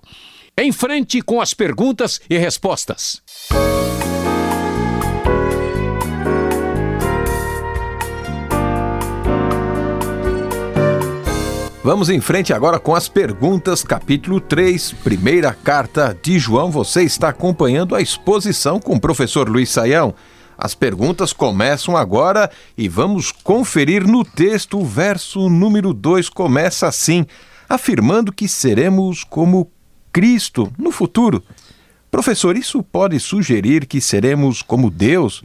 Em 0.58 0.70
frente 0.70 1.22
com 1.22 1.40
as 1.40 1.54
perguntas 1.54 2.20
e 2.28 2.36
respostas. 2.36 3.22
Vamos 11.84 12.08
em 12.08 12.20
frente 12.20 12.52
agora 12.52 12.78
com 12.78 12.94
as 12.94 13.08
perguntas, 13.08 13.82
capítulo 13.82 14.40
3, 14.40 14.92
primeira 15.02 15.52
carta 15.52 16.16
de 16.22 16.38
João. 16.38 16.70
Você 16.70 17.02
está 17.02 17.30
acompanhando 17.30 17.96
a 17.96 18.00
exposição 18.00 18.78
com 18.78 18.94
o 18.94 19.00
professor 19.00 19.48
Luiz 19.48 19.68
Saião. 19.68 20.14
As 20.56 20.76
perguntas 20.76 21.32
começam 21.32 21.96
agora 21.96 22.48
e 22.78 22.88
vamos 22.88 23.32
conferir 23.32 24.06
no 24.06 24.24
texto. 24.24 24.78
O 24.78 24.84
verso 24.84 25.48
número 25.48 25.92
2 25.92 26.28
começa 26.28 26.86
assim, 26.86 27.26
afirmando 27.68 28.32
que 28.32 28.46
seremos 28.46 29.24
como 29.24 29.68
Cristo 30.12 30.72
no 30.78 30.92
futuro. 30.92 31.42
Professor, 32.12 32.56
isso 32.56 32.80
pode 32.80 33.18
sugerir 33.18 33.86
que 33.86 34.00
seremos 34.00 34.62
como 34.62 34.88
Deus? 34.88 35.42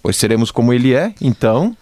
Pois 0.00 0.16
seremos 0.16 0.52
como 0.52 0.72
Ele 0.72 0.94
é, 0.94 1.12
então 1.20 1.76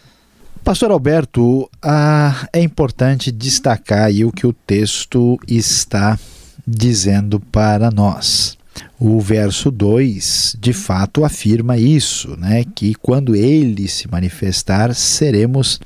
Pastor 0.65 0.91
Alberto, 0.91 1.71
ah, 1.83 2.49
é 2.51 2.59
importante 2.59 3.31
destacar 3.31 4.05
aí 4.07 4.25
o 4.25 4.33
que 4.33 4.47
o 4.47 4.53
texto 4.53 5.39
está 5.47 6.19
dizendo 6.67 7.39
para 7.39 7.91
nós. 7.91 8.57
O 8.99 9.21
verso 9.21 9.71
2 9.71 10.57
de 10.59 10.73
fato 10.73 11.23
afirma 11.23 11.77
isso, 11.77 12.35
né? 12.39 12.65
Que 12.75 12.95
quando 12.95 13.37
ele 13.37 13.87
se 13.89 14.11
manifestar, 14.11 14.95
seremos 14.95 15.79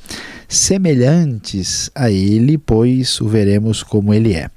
semelhantes 0.46 1.90
a 1.92 2.08
ele, 2.08 2.56
pois 2.56 3.20
o 3.20 3.26
veremos 3.26 3.82
como 3.82 4.14
ele 4.14 4.32
é. 4.34 4.48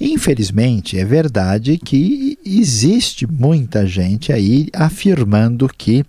Infelizmente, 0.00 0.98
é 0.98 1.04
verdade 1.04 1.78
que 1.78 2.38
existe 2.44 3.26
muita 3.26 3.86
gente 3.86 4.32
aí 4.32 4.68
afirmando 4.72 5.68
que 5.68 6.04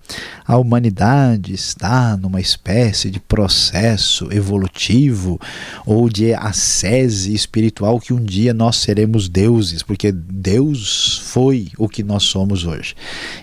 a 0.45 0.57
humanidade 0.57 1.53
está 1.53 2.17
numa 2.17 2.41
espécie 2.41 3.09
de 3.09 3.19
processo 3.19 4.31
evolutivo 4.31 5.39
ou 5.85 6.09
de 6.09 6.33
ascese 6.33 7.33
espiritual 7.33 7.99
que 7.99 8.13
um 8.13 8.23
dia 8.23 8.53
nós 8.53 8.77
seremos 8.77 9.29
deuses, 9.29 9.81
porque 9.81 10.11
Deus 10.11 11.21
foi 11.25 11.69
o 11.77 11.87
que 11.87 12.03
nós 12.03 12.23
somos 12.23 12.65
hoje. 12.65 12.95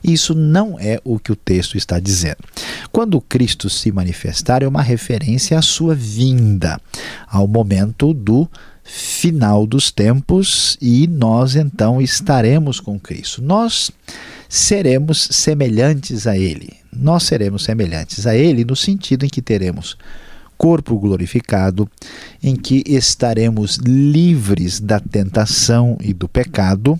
Isso 0.02 0.34
não 0.34 0.78
é 0.78 1.00
o 1.04 1.18
que 1.18 1.32
o 1.32 1.36
texto 1.36 1.76
está 1.76 1.98
dizendo. 1.98 2.38
Quando 2.92 3.20
Cristo 3.20 3.70
se 3.70 3.90
manifestar, 3.90 4.62
é 4.62 4.68
uma 4.68 4.82
referência 4.82 5.58
à 5.58 5.62
sua 5.62 5.94
vinda, 5.94 6.80
ao 7.28 7.48
momento 7.48 8.12
do 8.12 8.48
final 8.84 9.66
dos 9.66 9.90
tempos 9.90 10.76
e 10.80 11.06
nós 11.06 11.56
então 11.56 12.00
estaremos 12.00 12.78
com 12.78 13.00
Cristo. 13.00 13.42
Nós 13.42 13.90
seremos 14.48 15.28
semelhantes 15.30 16.26
a 16.26 16.36
Ele. 16.36 16.74
Nós 16.92 17.24
seremos 17.24 17.64
semelhantes 17.64 18.26
a 18.26 18.36
Ele 18.36 18.64
no 18.64 18.76
sentido 18.76 19.24
em 19.24 19.28
que 19.28 19.42
teremos 19.42 19.96
corpo 20.56 20.98
glorificado, 20.98 21.88
em 22.42 22.54
que 22.54 22.82
estaremos 22.86 23.76
livres 23.76 24.80
da 24.80 25.00
tentação 25.00 25.98
e 26.00 26.12
do 26.12 26.28
pecado, 26.28 26.98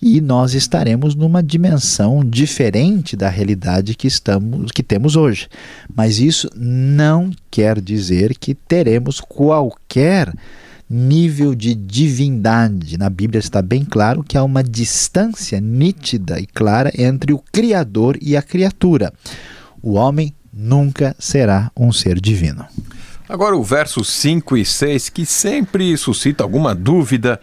e 0.00 0.20
nós 0.20 0.54
estaremos 0.54 1.14
numa 1.14 1.42
dimensão 1.42 2.24
diferente 2.24 3.16
da 3.16 3.28
realidade 3.28 3.94
que 3.94 4.06
estamos 4.06 4.70
que 4.70 4.82
temos 4.82 5.16
hoje. 5.16 5.48
Mas 5.94 6.18
isso 6.18 6.48
não 6.54 7.30
quer 7.50 7.80
dizer 7.80 8.36
que 8.38 8.54
teremos 8.54 9.20
qualquer 9.20 10.32
nível 10.90 11.54
de 11.54 11.72
divindade. 11.72 12.98
Na 12.98 13.08
Bíblia 13.08 13.38
está 13.38 13.62
bem 13.62 13.84
claro 13.84 14.24
que 14.24 14.36
há 14.36 14.42
uma 14.42 14.64
distância 14.64 15.60
nítida 15.60 16.40
e 16.40 16.46
clara 16.46 16.90
entre 16.98 17.32
o 17.32 17.38
Criador 17.38 18.18
e 18.20 18.36
a 18.36 18.42
criatura. 18.42 19.12
O 19.80 19.92
homem 19.92 20.34
nunca 20.52 21.14
será 21.16 21.70
um 21.76 21.92
ser 21.92 22.20
divino. 22.20 22.66
Agora, 23.28 23.56
o 23.56 23.62
verso 23.62 24.02
5 24.02 24.56
e 24.56 24.64
6, 24.64 25.08
que 25.10 25.24
sempre 25.24 25.96
suscita 25.96 26.42
alguma 26.42 26.74
dúvida: 26.74 27.40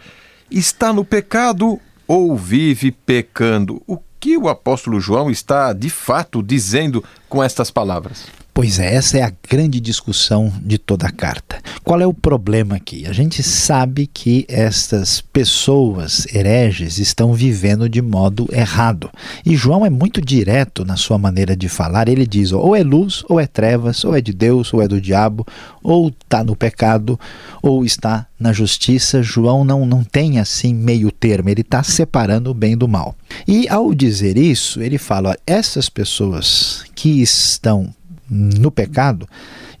está 0.50 0.92
no 0.92 1.02
pecado 1.02 1.80
ou 2.06 2.36
vive 2.36 2.92
pecando? 2.92 3.82
O 3.86 3.98
que 4.20 4.36
o 4.36 4.48
apóstolo 4.48 5.00
João 5.00 5.30
está 5.30 5.72
de 5.72 5.88
fato 5.88 6.42
dizendo 6.42 7.02
com 7.28 7.42
estas 7.42 7.70
palavras? 7.70 8.26
Pois 8.58 8.80
é, 8.80 8.92
essa 8.92 9.16
é 9.16 9.22
a 9.22 9.32
grande 9.48 9.78
discussão 9.78 10.52
de 10.60 10.78
toda 10.78 11.06
a 11.06 11.12
carta. 11.12 11.60
Qual 11.84 12.00
é 12.00 12.06
o 12.08 12.12
problema 12.12 12.74
aqui? 12.74 13.06
A 13.06 13.12
gente 13.12 13.40
sabe 13.40 14.08
que 14.08 14.44
estas 14.48 15.20
pessoas 15.20 16.26
hereges 16.34 16.98
estão 16.98 17.32
vivendo 17.34 17.88
de 17.88 18.02
modo 18.02 18.48
errado. 18.50 19.12
E 19.46 19.54
João 19.54 19.86
é 19.86 19.90
muito 19.90 20.20
direto 20.20 20.84
na 20.84 20.96
sua 20.96 21.16
maneira 21.18 21.56
de 21.56 21.68
falar. 21.68 22.08
Ele 22.08 22.26
diz: 22.26 22.50
ou 22.50 22.74
é 22.74 22.82
luz, 22.82 23.22
ou 23.28 23.38
é 23.38 23.46
trevas, 23.46 24.04
ou 24.04 24.12
é 24.12 24.20
de 24.20 24.32
Deus, 24.32 24.74
ou 24.74 24.82
é 24.82 24.88
do 24.88 25.00
diabo, 25.00 25.46
ou 25.80 26.08
está 26.08 26.42
no 26.42 26.56
pecado, 26.56 27.16
ou 27.62 27.84
está 27.84 28.26
na 28.40 28.52
justiça. 28.52 29.22
João 29.22 29.62
não, 29.62 29.86
não 29.86 30.02
tem 30.02 30.40
assim 30.40 30.74
meio 30.74 31.12
termo, 31.12 31.48
ele 31.48 31.60
está 31.60 31.84
separando 31.84 32.50
o 32.50 32.54
bem 32.54 32.76
do 32.76 32.88
mal. 32.88 33.14
E 33.46 33.68
ao 33.68 33.94
dizer 33.94 34.36
isso, 34.36 34.82
ele 34.82 34.98
fala: 34.98 35.36
essas 35.46 35.88
pessoas 35.88 36.82
que 36.96 37.22
estão 37.22 37.94
no 38.30 38.70
pecado 38.70 39.28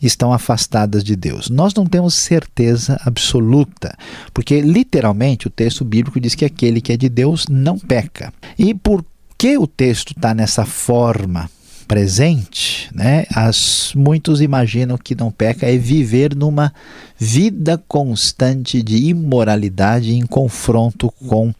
estão 0.00 0.32
afastadas 0.32 1.02
de 1.02 1.16
Deus. 1.16 1.50
Nós 1.50 1.74
não 1.74 1.86
temos 1.86 2.14
certeza 2.14 3.00
absoluta, 3.04 3.96
porque 4.32 4.60
literalmente 4.60 5.46
o 5.46 5.50
texto 5.50 5.84
bíblico 5.84 6.20
diz 6.20 6.34
que 6.34 6.44
aquele 6.44 6.80
que 6.80 6.92
é 6.92 6.96
de 6.96 7.08
Deus 7.08 7.46
não 7.48 7.78
peca. 7.78 8.32
E 8.58 8.74
por 8.74 9.04
que 9.36 9.56
o 9.56 9.66
texto 9.66 10.12
está 10.16 10.34
nessa 10.34 10.64
forma 10.64 11.50
presente, 11.88 12.90
né, 12.94 13.24
as, 13.34 13.92
muitos 13.96 14.42
imaginam 14.42 14.98
que 14.98 15.14
não 15.14 15.30
peca 15.30 15.66
é 15.66 15.78
viver 15.78 16.36
numa 16.36 16.72
vida 17.18 17.82
constante 17.88 18.82
de 18.82 19.08
imoralidade 19.08 20.14
em 20.14 20.26
confronto 20.26 21.10
com 21.26 21.52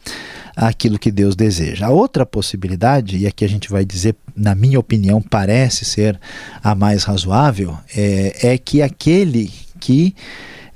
aquilo 0.54 0.98
que 0.98 1.10
Deus 1.10 1.34
deseja. 1.34 1.86
A 1.86 1.90
outra 1.90 2.26
possibilidade, 2.26 3.16
e 3.16 3.26
aqui 3.26 3.42
a 3.42 3.48
gente 3.48 3.70
vai 3.70 3.86
dizer, 3.86 4.14
na 4.36 4.54
minha 4.54 4.78
opinião, 4.78 5.22
parece 5.22 5.86
ser 5.86 6.20
a 6.62 6.74
mais 6.74 7.04
razoável, 7.04 7.76
é, 7.96 8.52
é 8.52 8.58
que 8.58 8.82
aquele 8.82 9.50
que 9.80 10.14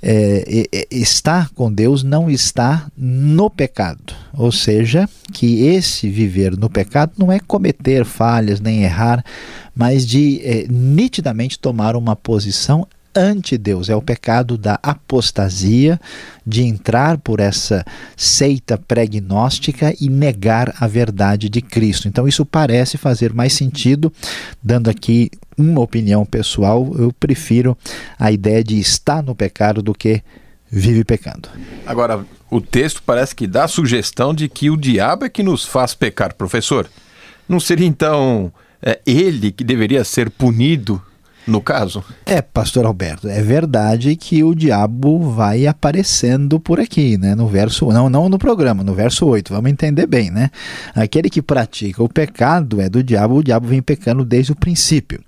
é, 0.02 0.86
está 0.90 1.48
com 1.54 1.72
Deus 1.72 2.02
não 2.02 2.28
está 2.28 2.86
no 2.96 3.48
pecado. 3.48 4.14
Ou 4.34 4.50
seja, 4.50 5.08
que 5.32 5.64
esse 5.66 6.10
viver 6.10 6.56
no 6.56 6.68
pecado 6.68 7.12
não 7.16 7.30
é 7.30 7.38
cometer 7.38 8.04
falhas 8.04 8.60
nem 8.60 8.82
errar, 8.82 9.24
mas 9.74 10.06
de 10.06 10.40
é, 10.42 10.66
nitidamente 10.68 11.58
tomar 11.58 11.94
uma 11.94 12.16
posição 12.16 12.86
ante 13.14 13.56
Deus, 13.58 13.88
é 13.88 13.96
o 13.96 14.02
pecado 14.02 14.56
da 14.56 14.78
apostasia, 14.82 16.00
de 16.46 16.62
entrar 16.62 17.18
por 17.18 17.40
essa 17.40 17.84
seita 18.16 18.76
pregnóstica 18.76 19.94
e 20.00 20.08
negar 20.08 20.74
a 20.80 20.86
verdade 20.86 21.48
de 21.48 21.60
Cristo. 21.60 22.08
Então, 22.08 22.26
isso 22.26 22.44
parece 22.44 22.98
fazer 22.98 23.32
mais 23.32 23.52
sentido, 23.52 24.12
dando 24.62 24.90
aqui 24.90 25.30
uma 25.56 25.80
opinião 25.80 26.24
pessoal, 26.24 26.90
eu 26.98 27.12
prefiro 27.12 27.76
a 28.18 28.32
ideia 28.32 28.64
de 28.64 28.78
estar 28.78 29.22
no 29.22 29.34
pecado 29.34 29.82
do 29.82 29.92
que 29.92 30.22
vive 30.70 31.04
pecando. 31.04 31.48
Agora, 31.86 32.24
o 32.50 32.60
texto 32.60 33.02
parece 33.04 33.34
que 33.34 33.46
dá 33.46 33.64
a 33.64 33.68
sugestão 33.68 34.34
de 34.34 34.48
que 34.48 34.70
o 34.70 34.76
diabo 34.76 35.24
é 35.24 35.28
que 35.28 35.42
nos 35.42 35.64
faz 35.64 35.94
pecar, 35.94 36.34
professor. 36.34 36.88
Não 37.48 37.60
seria 37.60 37.86
então 37.86 38.52
é, 38.82 39.00
ele 39.06 39.52
que 39.52 39.62
deveria 39.62 40.02
ser 40.04 40.30
punido 40.30 41.00
no 41.46 41.60
caso? 41.60 42.04
É, 42.24 42.40
pastor 42.40 42.86
Alberto, 42.86 43.28
é 43.28 43.42
verdade 43.42 44.14
que 44.14 44.44
o 44.44 44.54
diabo 44.54 45.18
vai 45.32 45.66
aparecendo 45.66 46.60
por 46.60 46.78
aqui, 46.78 47.18
né? 47.18 47.34
No 47.34 47.48
verso, 47.48 47.88
não, 47.88 48.08
não 48.08 48.28
no 48.28 48.38
programa, 48.38 48.84
no 48.84 48.94
verso 48.94 49.26
8, 49.26 49.52
vamos 49.52 49.70
entender 49.70 50.06
bem, 50.06 50.30
né? 50.30 50.50
Aquele 50.94 51.28
que 51.28 51.42
pratica 51.42 52.02
o 52.02 52.08
pecado 52.08 52.80
é 52.80 52.88
do 52.88 53.02
diabo, 53.02 53.36
o 53.36 53.42
diabo 53.42 53.66
vem 53.66 53.82
pecando 53.82 54.24
desde 54.24 54.52
o 54.52 54.56
princípio. 54.56 55.20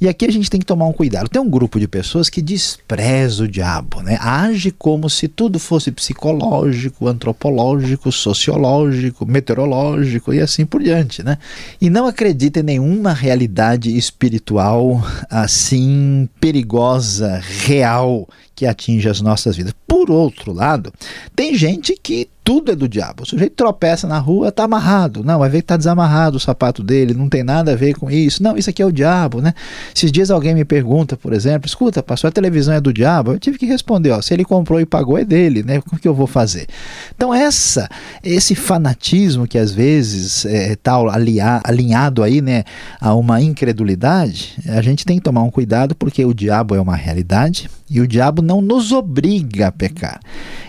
E 0.00 0.08
aqui 0.08 0.24
a 0.24 0.32
gente 0.32 0.50
tem 0.50 0.58
que 0.58 0.66
tomar 0.66 0.86
um 0.86 0.92
cuidado. 0.92 1.28
Tem 1.28 1.40
um 1.40 1.48
grupo 1.48 1.78
de 1.78 1.86
pessoas 1.86 2.28
que 2.28 2.42
despreza 2.42 3.44
o 3.44 3.48
diabo, 3.48 4.02
né? 4.02 4.18
Age 4.20 4.72
como 4.72 5.08
se 5.08 5.28
tudo 5.28 5.60
fosse 5.60 5.92
psicológico, 5.92 7.06
antropológico, 7.06 8.10
sociológico, 8.10 9.24
meteorológico 9.24 10.34
e 10.34 10.40
assim 10.40 10.66
por 10.66 10.82
diante, 10.82 11.22
né? 11.22 11.38
E 11.80 11.88
não 11.88 12.06
acredita 12.06 12.58
em 12.58 12.64
nenhuma 12.64 13.12
realidade 13.12 13.96
espiritual 13.96 15.00
assim 15.30 15.59
assim 15.60 16.26
perigosa, 16.40 17.38
real, 17.38 18.26
que 18.54 18.64
atinge 18.64 19.08
as 19.08 19.20
nossas 19.20 19.56
vidas. 19.56 19.74
Por 19.86 20.10
outro 20.10 20.52
lado, 20.52 20.92
tem 21.36 21.54
gente 21.54 21.94
que 22.02 22.28
tudo 22.50 22.72
é 22.72 22.74
do 22.74 22.88
diabo. 22.88 23.22
O 23.22 23.26
sujeito 23.26 23.54
tropeça 23.54 24.08
na 24.08 24.18
rua, 24.18 24.48
está 24.48 24.64
amarrado. 24.64 25.22
Não, 25.22 25.38
vai 25.38 25.48
ver 25.48 25.58
que 25.58 25.66
está 25.66 25.76
desamarrado 25.76 26.36
o 26.36 26.40
sapato 26.40 26.82
dele, 26.82 27.14
não 27.14 27.28
tem 27.28 27.44
nada 27.44 27.74
a 27.74 27.76
ver 27.76 27.94
com 27.94 28.10
isso. 28.10 28.42
Não, 28.42 28.56
isso 28.56 28.68
aqui 28.68 28.82
é 28.82 28.84
o 28.84 28.90
diabo, 28.90 29.40
né? 29.40 29.54
Esses 29.94 30.10
dias 30.10 30.32
alguém 30.32 30.52
me 30.52 30.64
pergunta, 30.64 31.16
por 31.16 31.32
exemplo, 31.32 31.68
escuta, 31.68 32.02
pastor, 32.02 32.26
a 32.26 32.32
televisão 32.32 32.74
é 32.74 32.80
do 32.80 32.92
diabo? 32.92 33.30
Eu 33.30 33.38
tive 33.38 33.56
que 33.56 33.66
responder, 33.66 34.10
ó, 34.10 34.20
se 34.20 34.34
ele 34.34 34.44
comprou 34.44 34.80
e 34.80 34.84
pagou 34.84 35.16
é 35.16 35.24
dele, 35.24 35.62
né? 35.62 35.80
O 35.92 35.96
que 35.96 36.08
eu 36.08 36.14
vou 36.14 36.26
fazer? 36.26 36.66
Então 37.14 37.32
essa, 37.32 37.88
esse 38.20 38.56
fanatismo 38.56 39.46
que 39.46 39.56
às 39.56 39.70
vezes 39.70 40.44
é, 40.44 40.74
tal 40.74 41.06
alinhado 41.08 42.20
aí, 42.20 42.40
né, 42.40 42.64
a 43.00 43.14
uma 43.14 43.40
incredulidade, 43.40 44.58
a 44.66 44.82
gente 44.82 45.06
tem 45.06 45.18
que 45.18 45.22
tomar 45.22 45.44
um 45.44 45.52
cuidado 45.52 45.94
porque 45.94 46.24
o 46.24 46.34
diabo 46.34 46.74
é 46.74 46.80
uma 46.80 46.96
realidade 46.96 47.70
e 47.90 48.00
o 48.00 48.06
diabo 48.06 48.40
não 48.40 48.62
nos 48.62 48.92
obriga 48.92 49.66
a 49.66 49.72
pecar. 49.72 50.20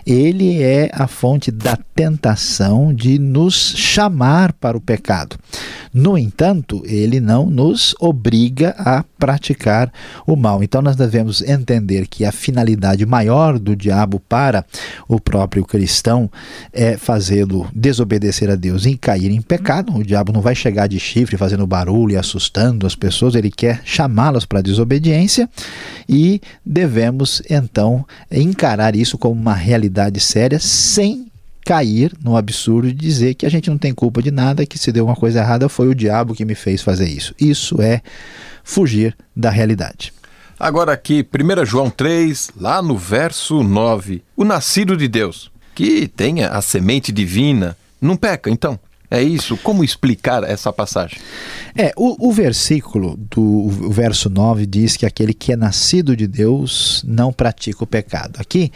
Ele 0.05 0.61
é 0.63 0.89
a 0.91 1.05
fonte 1.05 1.51
da 1.51 1.70
tentação 1.77 2.93
de 2.93 3.19
nos 3.19 3.73
chamar 3.77 4.53
para 4.53 4.77
o 4.77 4.81
pecado. 4.81 5.37
No 5.93 6.17
entanto, 6.17 6.81
ele 6.85 7.19
não 7.19 7.49
nos 7.49 7.93
obriga 7.99 8.73
a 8.77 9.03
praticar 9.19 9.91
o 10.25 10.35
mal. 10.35 10.63
Então, 10.63 10.81
nós 10.81 10.95
devemos 10.95 11.41
entender 11.41 12.07
que 12.07 12.23
a 12.23 12.31
finalidade 12.31 13.05
maior 13.05 13.59
do 13.59 13.75
diabo 13.75 14.19
para 14.19 14.65
o 15.07 15.19
próprio 15.19 15.65
cristão 15.65 16.31
é 16.71 16.95
fazê-lo 16.95 17.67
desobedecer 17.75 18.49
a 18.49 18.55
Deus 18.55 18.85
e 18.85 18.95
cair 18.95 19.31
em 19.31 19.41
pecado. 19.41 19.93
O 19.95 20.03
diabo 20.03 20.31
não 20.31 20.41
vai 20.41 20.55
chegar 20.55 20.87
de 20.87 20.99
chifre 20.99 21.37
fazendo 21.37 21.67
barulho 21.67 22.13
e 22.13 22.17
assustando 22.17 22.87
as 22.87 22.95
pessoas, 22.95 23.35
ele 23.35 23.51
quer 23.51 23.81
chamá-las 23.83 24.45
para 24.45 24.59
a 24.59 24.63
desobediência 24.63 25.49
e 26.07 26.41
devemos 26.65 27.41
então 27.49 28.05
encarar 28.31 28.95
isso 28.95 29.17
como 29.17 29.39
uma 29.39 29.53
realidade 29.53 30.19
séria 30.19 30.59
sem 30.59 31.30
cair 31.65 32.13
no 32.23 32.35
absurdo 32.35 32.87
de 32.87 32.93
dizer 32.93 33.35
que 33.35 33.45
a 33.45 33.49
gente 33.49 33.69
não 33.69 33.77
tem 33.77 33.93
culpa 33.93 34.21
de 34.21 34.31
nada, 34.31 34.65
que 34.65 34.77
se 34.77 34.91
deu 34.91 35.05
uma 35.05 35.15
coisa 35.15 35.39
errada 35.39 35.69
foi 35.69 35.87
o 35.87 35.95
diabo 35.95 36.33
que 36.33 36.45
me 36.45 36.55
fez 36.55 36.81
fazer 36.81 37.07
isso. 37.07 37.33
Isso 37.39 37.81
é 37.81 38.01
fugir 38.63 39.15
da 39.35 39.49
realidade. 39.49 40.13
Agora 40.59 40.93
aqui, 40.93 41.25
1 41.25 41.65
João 41.65 41.89
3, 41.89 42.51
lá 42.55 42.81
no 42.81 42.95
verso 42.95 43.63
9, 43.63 44.21
o 44.35 44.43
nascido 44.43 44.95
de 44.95 45.07
Deus, 45.07 45.51
que 45.73 46.07
tem 46.07 46.43
a 46.43 46.61
semente 46.61 47.11
divina, 47.11 47.75
não 47.99 48.15
peca 48.15 48.49
então? 48.49 48.79
É 49.13 49.21
isso? 49.21 49.57
Como 49.57 49.83
explicar 49.83 50.41
essa 50.45 50.71
passagem? 50.71 51.19
É, 51.75 51.91
o, 51.97 52.29
o 52.29 52.31
versículo 52.31 53.17
do 53.17 53.67
verso 53.91 54.29
9 54.29 54.65
diz 54.65 54.95
que 54.95 55.05
aquele 55.05 55.33
que 55.33 55.51
é 55.51 55.57
nascido 55.57 56.15
de 56.15 56.25
Deus 56.25 57.03
não 57.05 57.33
pratica 57.33 57.83
o 57.83 57.87
pecado. 57.87 58.39
Aqui, 58.39 58.71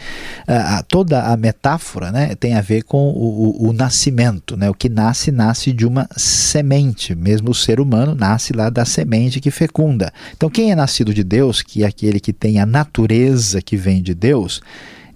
a, 0.46 0.82
toda 0.82 1.22
a 1.22 1.34
metáfora 1.38 2.12
né, 2.12 2.34
tem 2.34 2.52
a 2.52 2.60
ver 2.60 2.82
com 2.82 3.08
o, 3.08 3.64
o, 3.64 3.68
o, 3.70 3.72
nascimento. 3.72 4.58
Né? 4.58 4.68
O 4.68 4.74
que 4.74 4.90
nasce, 4.90 5.32
nasce 5.32 5.72
de 5.72 5.86
uma 5.86 6.06
semente. 6.14 7.14
Mesmo 7.14 7.52
o 7.52 7.54
ser 7.54 7.80
humano 7.80 8.14
nasce 8.14 8.52
lá 8.52 8.68
da 8.68 8.84
semente 8.84 9.40
que 9.40 9.50
fecunda. 9.50 10.12
Então, 10.36 10.50
quem 10.50 10.70
é 10.70 10.74
nascido 10.74 11.14
de 11.14 11.24
Deus, 11.24 11.62
que 11.62 11.82
é 11.82 11.86
aquele 11.86 12.20
que 12.20 12.34
tem 12.34 12.60
a 12.60 12.66
natureza 12.66 13.62
que 13.62 13.74
vem 13.74 14.02
de 14.02 14.14
Deus, 14.14 14.60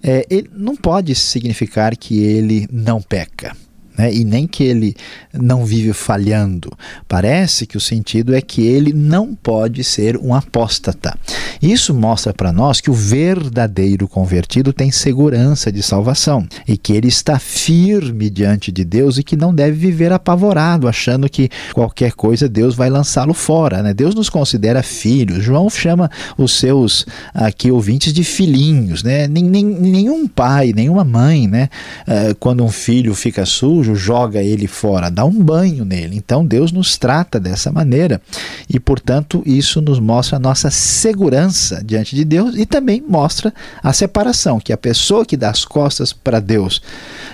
é, 0.01 0.25
ele 0.31 0.49
não 0.51 0.75
pode 0.75 1.13
significar 1.13 1.95
que 1.95 2.17
ele 2.23 2.67
não 2.71 2.99
peca 2.99 3.55
né? 4.01 4.11
e 4.11 4.25
nem 4.25 4.47
que 4.47 4.63
ele 4.63 4.95
não 5.31 5.63
vive 5.63 5.93
falhando. 5.93 6.71
Parece 7.07 7.67
que 7.67 7.77
o 7.77 7.81
sentido 7.81 8.33
é 8.33 8.41
que 8.41 8.65
ele 8.65 8.91
não 8.91 9.35
pode 9.35 9.83
ser 9.83 10.17
um 10.17 10.33
apóstata. 10.33 11.15
Isso 11.61 11.93
mostra 11.93 12.33
para 12.33 12.51
nós 12.51 12.81
que 12.81 12.89
o 12.89 12.93
verdadeiro 12.93 14.07
convertido 14.07 14.73
tem 14.73 14.89
segurança 14.89 15.71
de 15.71 15.83
salvação 15.83 16.47
e 16.67 16.75
que 16.77 16.93
ele 16.93 17.07
está 17.07 17.37
firme 17.37 18.29
diante 18.29 18.71
de 18.71 18.83
Deus 18.83 19.19
e 19.19 19.23
que 19.23 19.35
não 19.35 19.53
deve 19.53 19.77
viver 19.77 20.11
apavorado, 20.11 20.87
achando 20.87 21.29
que 21.29 21.49
qualquer 21.73 22.13
coisa 22.13 22.49
Deus 22.49 22.73
vai 22.73 22.89
lançá-lo 22.89 23.33
fora. 23.33 23.83
Né? 23.83 23.93
Deus 23.93 24.15
nos 24.15 24.29
considera 24.29 24.81
filhos. 24.81 25.43
João 25.43 25.69
chama 25.69 26.09
os 26.37 26.53
seus 26.53 27.05
aqui 27.33 27.69
ouvintes 27.69 28.11
de 28.11 28.23
filhinhos. 28.23 29.03
Né? 29.03 29.27
nenhum 29.27 30.27
pai, 30.27 30.73
nenhuma 30.73 31.03
mãe, 31.03 31.47
né? 31.47 31.69
Uh, 32.07 32.35
quando 32.39 32.63
um 32.63 32.71
filho 32.71 33.13
fica 33.13 33.45
sujo, 33.45 33.90
joga 33.95 34.41
ele 34.41 34.67
fora, 34.67 35.09
dá 35.09 35.25
um 35.25 35.43
banho 35.43 35.85
nele. 35.85 36.15
Então 36.15 36.45
Deus 36.45 36.71
nos 36.71 36.97
trata 36.97 37.39
dessa 37.39 37.71
maneira 37.71 38.21
e, 38.69 38.79
portanto, 38.79 39.43
isso 39.45 39.81
nos 39.81 39.99
mostra 39.99 40.37
a 40.37 40.39
nossa 40.39 40.69
segurança 40.69 41.83
diante 41.83 42.15
de 42.15 42.23
Deus 42.23 42.55
e 42.55 42.65
também 42.65 43.03
mostra 43.07 43.53
a 43.83 43.93
separação, 43.93 44.59
que 44.59 44.73
a 44.73 44.77
pessoa 44.77 45.25
que 45.25 45.37
dá 45.37 45.49
as 45.49 45.65
costas 45.65 46.13
para 46.13 46.39
Deus, 46.39 46.81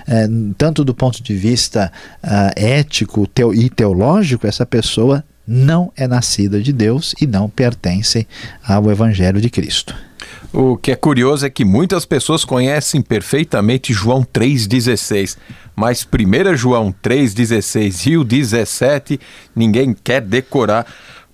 é, 0.08 0.28
tanto 0.58 0.84
do 0.84 0.94
ponto 0.94 1.22
de 1.22 1.36
vista 1.36 1.92
uh, 2.24 2.52
ético 2.56 3.28
teo 3.28 3.54
e 3.54 3.70
teológico, 3.70 4.48
essa 4.48 4.66
pessoa 4.66 5.24
não 5.48 5.92
é 5.96 6.08
nascida 6.08 6.62
de 6.62 6.74
Deus 6.74 7.16
e 7.22 7.26
não 7.26 7.50
pertence 7.50 8.28
ao 8.68 8.92
Evangelho 8.92 9.40
de 9.40 9.50
Cristo. 9.50 10.07
O 10.54 10.78
que 10.78 10.92
é 10.92 10.96
curioso 10.96 11.46
é 11.46 11.50
que 11.50 11.66
muitas 11.66 12.06
pessoas 12.06 12.46
conhecem 12.46 13.02
perfeitamente 13.02 13.94
João 13.94 14.24
3,16, 14.24 15.38
mas 15.76 16.06
1 16.06 16.56
João 16.56 16.94
3,16 17.04 18.08
e 18.08 18.18
o 18.18 18.24
17 18.24 19.20
ninguém 19.56 19.94
quer 19.94 20.22
decorar. 20.22 20.86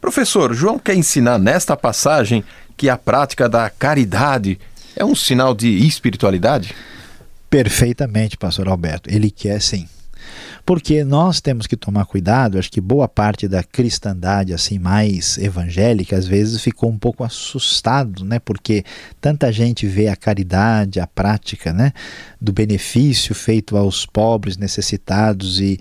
Professor, 0.01 0.53
João 0.53 0.79
quer 0.79 0.95
ensinar 0.95 1.37
nesta 1.37 1.77
passagem 1.77 2.43
que 2.75 2.89
a 2.89 2.97
prática 2.97 3.47
da 3.47 3.69
caridade 3.69 4.59
é 4.95 5.05
um 5.05 5.15
sinal 5.15 5.53
de 5.53 5.69
espiritualidade? 5.87 6.75
Perfeitamente, 7.49 8.35
pastor 8.35 8.67
Alberto. 8.67 9.09
Ele 9.09 9.29
quer 9.29 9.61
sim 9.61 9.87
porque 10.65 11.03
nós 11.03 11.41
temos 11.41 11.67
que 11.67 11.75
tomar 11.75 12.05
cuidado. 12.05 12.57
Acho 12.57 12.71
que 12.71 12.79
boa 12.79 13.07
parte 13.07 13.47
da 13.47 13.63
cristandade 13.63 14.53
assim 14.53 14.79
mais 14.79 15.37
evangélica 15.37 16.15
às 16.15 16.25
vezes 16.25 16.61
ficou 16.61 16.89
um 16.89 16.97
pouco 16.97 17.23
assustado, 17.23 18.23
né? 18.23 18.39
Porque 18.39 18.83
tanta 19.19 19.51
gente 19.51 19.85
vê 19.85 20.07
a 20.07 20.15
caridade, 20.15 20.99
a 20.99 21.07
prática, 21.07 21.73
né? 21.73 21.91
Do 22.39 22.53
benefício 22.53 23.35
feito 23.35 23.75
aos 23.75 24.05
pobres, 24.05 24.55
necessitados 24.55 25.59
e, 25.59 25.77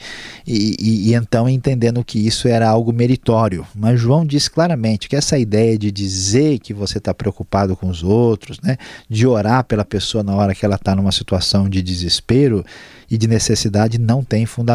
e, 0.47 0.77
e, 0.81 1.11
e 1.11 1.15
então 1.15 1.49
entendendo 1.49 2.05
que 2.05 2.19
isso 2.19 2.49
era 2.49 2.69
algo 2.69 2.93
meritório. 2.93 3.65
Mas 3.75 4.01
João 4.01 4.27
diz 4.27 4.49
claramente 4.49 5.09
que 5.09 5.15
essa 5.17 5.39
ideia 5.39 5.79
de 5.79 5.93
dizer 5.93 6.59
que 6.59 6.75
você 6.75 6.99
está 6.99 7.15
preocupado 7.15 7.77
com 7.77 7.89
os 7.89 8.03
outros, 8.03 8.59
né? 8.61 8.77
De 9.09 9.27
orar 9.27 9.65
pela 9.65 9.85
pessoa 9.85 10.25
na 10.25 10.35
hora 10.35 10.55
que 10.55 10.65
ela 10.65 10.77
está 10.77 10.95
numa 10.97 11.13
situação 11.13 11.69
de 11.69 11.81
desespero 11.81 12.65
e 13.09 13.17
de 13.17 13.29
necessidade 13.29 13.99
não 13.99 14.25
tem 14.25 14.45
fundamento. 14.47 14.72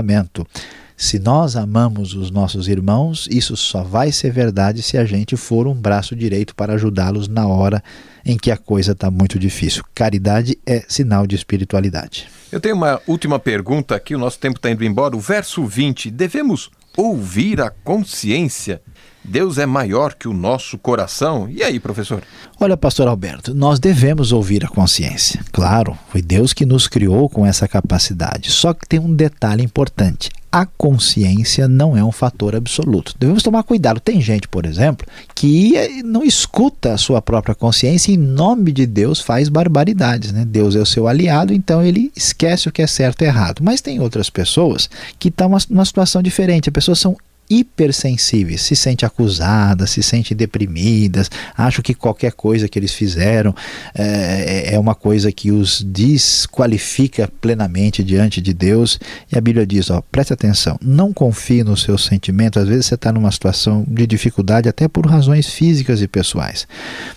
Se 0.99 1.19
nós 1.19 1.55
amamos 1.55 2.15
os 2.15 2.31
nossos 2.31 2.67
irmãos, 2.67 3.27
isso 3.29 3.55
só 3.55 3.83
vai 3.83 4.11
ser 4.11 4.31
verdade 4.31 4.81
se 4.81 4.97
a 4.97 5.05
gente 5.05 5.37
for 5.37 5.67
um 5.67 5.75
braço 5.75 6.15
direito 6.15 6.55
para 6.55 6.73
ajudá-los 6.73 7.27
na 7.27 7.47
hora 7.47 7.83
em 8.25 8.35
que 8.35 8.49
a 8.49 8.57
coisa 8.57 8.93
está 8.93 9.11
muito 9.11 9.37
difícil. 9.37 9.83
Caridade 9.93 10.57
é 10.65 10.83
sinal 10.87 11.27
de 11.27 11.35
espiritualidade. 11.35 12.27
Eu 12.51 12.59
tenho 12.59 12.75
uma 12.75 12.99
última 13.05 13.37
pergunta 13.37 13.95
aqui, 13.95 14.15
o 14.15 14.19
nosso 14.19 14.39
tempo 14.39 14.57
está 14.57 14.71
indo 14.71 14.83
embora. 14.83 15.15
O 15.15 15.19
verso 15.19 15.63
20: 15.65 16.09
devemos 16.09 16.71
ouvir 16.97 17.61
a 17.61 17.69
consciência 17.69 18.81
Deus 19.27 19.57
é 19.57 19.65
maior 19.65 20.13
que 20.13 20.27
o 20.27 20.33
nosso 20.33 20.77
coração. 20.77 21.49
E 21.49 21.61
aí, 21.61 21.81
professor? 21.81 22.23
Olha, 22.57 22.77
pastor 22.77 23.09
Alberto, 23.09 23.53
nós 23.53 23.77
devemos 23.77 24.31
ouvir 24.31 24.63
a 24.63 24.69
consciência. 24.69 25.41
Claro, 25.51 25.97
foi 26.09 26.21
Deus 26.21 26.53
que 26.53 26.65
nos 26.65 26.87
criou 26.87 27.27
com 27.27 27.45
essa 27.45 27.67
capacidade. 27.67 28.49
Só 28.49 28.73
que 28.73 28.87
tem 28.87 28.99
um 28.99 29.13
detalhe 29.13 29.61
importante. 29.61 30.29
A 30.49 30.65
consciência 30.65 31.67
não 31.67 31.95
é 31.97 32.03
um 32.03 32.11
fator 32.11 32.55
absoluto. 32.55 33.13
Devemos 33.19 33.43
tomar 33.43 33.63
cuidado. 33.63 33.99
Tem 33.99 34.21
gente, 34.21 34.47
por 34.47 34.65
exemplo, 34.65 35.05
que 35.35 36.01
não 36.05 36.23
escuta 36.23 36.93
a 36.93 36.97
sua 36.97 37.21
própria 37.21 37.53
consciência 37.53 38.11
e, 38.11 38.15
em 38.15 38.17
nome 38.17 38.71
de 38.71 38.85
Deus, 38.85 39.19
faz 39.19 39.49
barbaridades. 39.49 40.31
Né? 40.31 40.45
Deus 40.45 40.73
é 40.73 40.79
o 40.79 40.85
seu 40.85 41.05
aliado, 41.05 41.53
então 41.53 41.83
ele 41.83 42.11
esquece 42.15 42.69
o 42.69 42.71
que 42.71 42.81
é 42.81 42.87
certo 42.87 43.23
e 43.23 43.25
errado. 43.25 43.61
Mas 43.61 43.81
tem 43.81 43.99
outras 43.99 44.29
pessoas 44.29 44.89
que 45.19 45.27
estão 45.27 45.51
numa 45.69 45.85
situação 45.85 46.23
diferente. 46.23 46.69
As 46.69 46.73
pessoas 46.73 46.97
são 46.97 47.17
hipersensíveis, 47.49 48.61
se 48.61 48.75
sente 48.75 49.05
acusadas, 49.05 49.91
se 49.91 50.03
sente 50.03 50.35
deprimidas, 50.35 51.29
acham 51.55 51.81
que 51.81 51.93
qualquer 51.93 52.33
coisa 52.33 52.67
que 52.67 52.77
eles 52.77 52.93
fizeram 52.93 53.55
é, 53.95 54.73
é 54.73 54.79
uma 54.79 54.95
coisa 54.95 55.31
que 55.31 55.51
os 55.51 55.81
desqualifica 55.81 57.31
plenamente 57.39 58.03
diante 58.03 58.41
de 58.41 58.53
Deus. 58.53 58.99
E 59.31 59.37
a 59.37 59.41
Bíblia 59.41 59.65
diz: 59.65 59.89
ó, 59.89 60.01
preste 60.11 60.33
atenção, 60.33 60.77
não 60.81 61.13
confie 61.13 61.63
nos 61.63 61.83
seus 61.83 62.05
sentimentos. 62.05 62.61
Às 62.61 62.67
vezes 62.67 62.85
você 62.85 62.95
está 62.95 63.11
numa 63.11 63.31
situação 63.31 63.85
de 63.87 64.05
dificuldade, 64.05 64.69
até 64.69 64.87
por 64.87 65.05
razões 65.05 65.47
físicas 65.47 66.01
e 66.01 66.07
pessoais. 66.07 66.67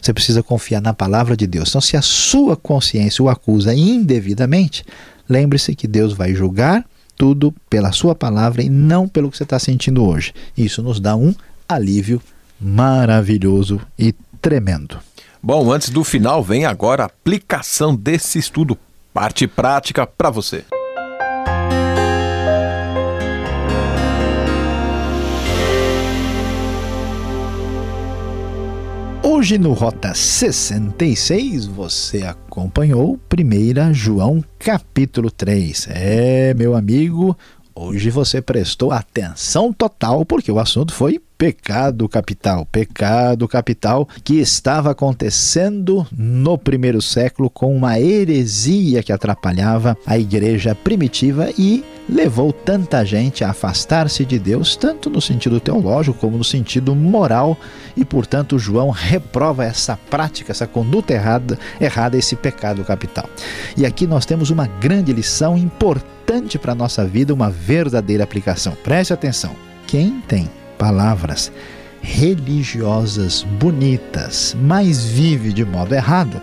Você 0.01 0.13
precisa 0.13 0.43
confiar 0.43 0.81
na 0.81 0.95
palavra 0.95 1.37
de 1.37 1.47
Deus. 1.47 1.69
Então, 1.69 1.81
se 1.81 1.97
a 1.97 2.03
sua 2.03 2.57
consciência 2.57 3.23
o 3.23 3.29
acusa 3.29 3.75
indevidamente, 3.75 4.85
lembre-se 5.29 5.75
que 5.75 5.87
Deus 5.87 6.13
vai 6.13 6.35
julgar 6.35 6.85
tudo 7.21 7.55
pela 7.69 7.93
sua 7.93 8.15
palavra 8.15 8.63
e 8.63 8.71
não 8.71 9.07
pelo 9.07 9.31
que 9.31 9.37
você 9.37 9.43
está 9.43 9.59
sentindo 9.59 10.03
hoje. 10.03 10.33
Isso 10.57 10.83
nos 10.83 10.99
dá 10.99 11.15
um 11.15 11.35
alívio 11.69 12.19
maravilhoso 12.59 13.79
e 13.99 14.15
tremendo. 14.41 14.99
Bom, 15.43 15.71
antes 15.71 15.91
do 15.91 16.03
final, 16.03 16.43
vem 16.43 16.65
agora 16.65 17.03
a 17.03 17.07
aplicação 17.07 17.95
desse 17.95 18.39
estudo, 18.39 18.77
parte 19.13 19.47
prática 19.47 20.07
para 20.07 20.31
você. 20.31 20.65
Hoje 29.41 29.57
no 29.57 29.73
Rota 29.73 30.13
66 30.13 31.65
você 31.65 32.25
acompanhou 32.25 33.19
1 33.33 33.95
João 33.95 34.45
capítulo 34.59 35.31
3. 35.31 35.89
É, 35.93 36.53
meu 36.53 36.77
amigo, 36.77 37.35
hoje 37.81 38.11
você 38.11 38.43
prestou 38.43 38.93
atenção 38.93 39.73
total 39.73 40.25
porque 40.27 40.53
o 40.53 40.59
assunto 40.59 40.93
foi 40.93 41.19
pecado 41.39 42.07
capital, 42.07 42.67
pecado 42.67 43.49
capital 43.49 44.07
que 44.23 44.35
estava 44.35 44.91
acontecendo 44.91 46.07
no 46.13 46.59
primeiro 46.59 47.01
século 47.01 47.49
com 47.49 47.75
uma 47.75 47.99
heresia 47.99 49.03
que 49.03 49.11
atrapalhava 49.11 49.97
a 50.05 50.19
igreja 50.19 50.75
primitiva 50.75 51.49
e 51.59 51.83
levou 52.07 52.53
tanta 52.53 53.03
gente 53.07 53.43
a 53.43 53.51
afastar-se 53.51 54.25
de 54.27 54.39
Deus, 54.39 54.77
tanto 54.77 55.09
no 55.09 55.21
sentido 55.21 55.59
teológico 55.61 56.19
como 56.19 56.37
no 56.37 56.45
sentido 56.45 56.95
moral, 56.95 57.57
e 57.97 58.05
portanto 58.05 58.59
João 58.59 58.91
reprova 58.91 59.65
essa 59.65 59.97
prática, 60.11 60.53
essa 60.53 60.67
conduta 60.67 61.15
errada, 61.15 61.59
errada 61.81 62.19
esse 62.19 62.37
pecado 62.37 62.85
capital. 62.85 63.31
E 63.77 63.87
aqui 63.87 64.07
nós 64.07 64.27
temos 64.27 64.51
uma 64.51 64.67
grande 64.67 65.13
lição 65.13 65.57
importante 66.31 66.59
para 66.61 66.73
a 66.73 66.77
nossa 66.77 67.05
vida, 67.05 67.35
uma 67.35 67.51
verdadeira 67.51 68.23
aplicação. 68.23 68.77
Preste 68.85 69.13
atenção. 69.13 69.57
Quem 69.87 70.21
tem 70.29 70.49
palavras 70.79 71.51
religiosas 72.01 73.43
bonitas, 73.43 74.57
mas 74.61 75.05
vive 75.05 75.53
de 75.53 75.65
modo 75.65 75.93
errado, 75.93 76.41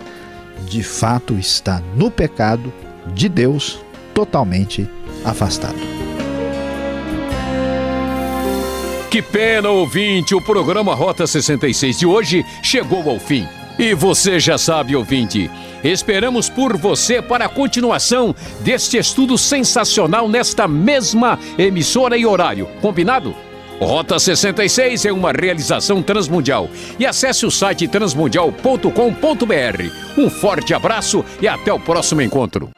de 0.68 0.82
fato 0.82 1.34
está 1.38 1.82
no 1.96 2.10
pecado 2.10 2.70
de 3.14 3.30
Deus 3.30 3.80
totalmente 4.12 4.86
afastado. 5.24 5.78
Que 9.10 9.22
pena, 9.22 9.70
ouvinte! 9.70 10.34
O 10.34 10.42
programa 10.42 10.94
Rota 10.94 11.26
66 11.26 11.98
de 11.98 12.06
hoje 12.06 12.44
chegou 12.62 13.08
ao 13.08 13.18
fim. 13.18 13.48
E 13.78 13.94
você 13.94 14.38
já 14.38 14.58
sabe, 14.58 14.94
ouvinte 14.94 15.50
Esperamos 15.82 16.48
por 16.48 16.76
você 16.76 17.22
para 17.22 17.46
a 17.46 17.48
continuação 17.48 18.34
deste 18.60 18.96
estudo 18.96 19.38
sensacional 19.38 20.28
nesta 20.28 20.66
mesma 20.66 21.38
emissora 21.58 22.16
e 22.16 22.26
horário. 22.26 22.68
Combinado? 22.80 23.34
Rota 23.80 24.18
66 24.18 25.04
é 25.04 25.12
uma 25.12 25.32
realização 25.32 26.02
transmundial. 26.02 26.68
E 26.98 27.06
acesse 27.06 27.46
o 27.46 27.50
site 27.50 27.86
transmundial.com.br. 27.86 28.92
Um 30.16 30.28
forte 30.28 30.74
abraço 30.74 31.24
e 31.40 31.46
até 31.46 31.72
o 31.72 31.78
próximo 31.78 32.20
encontro. 32.20 32.70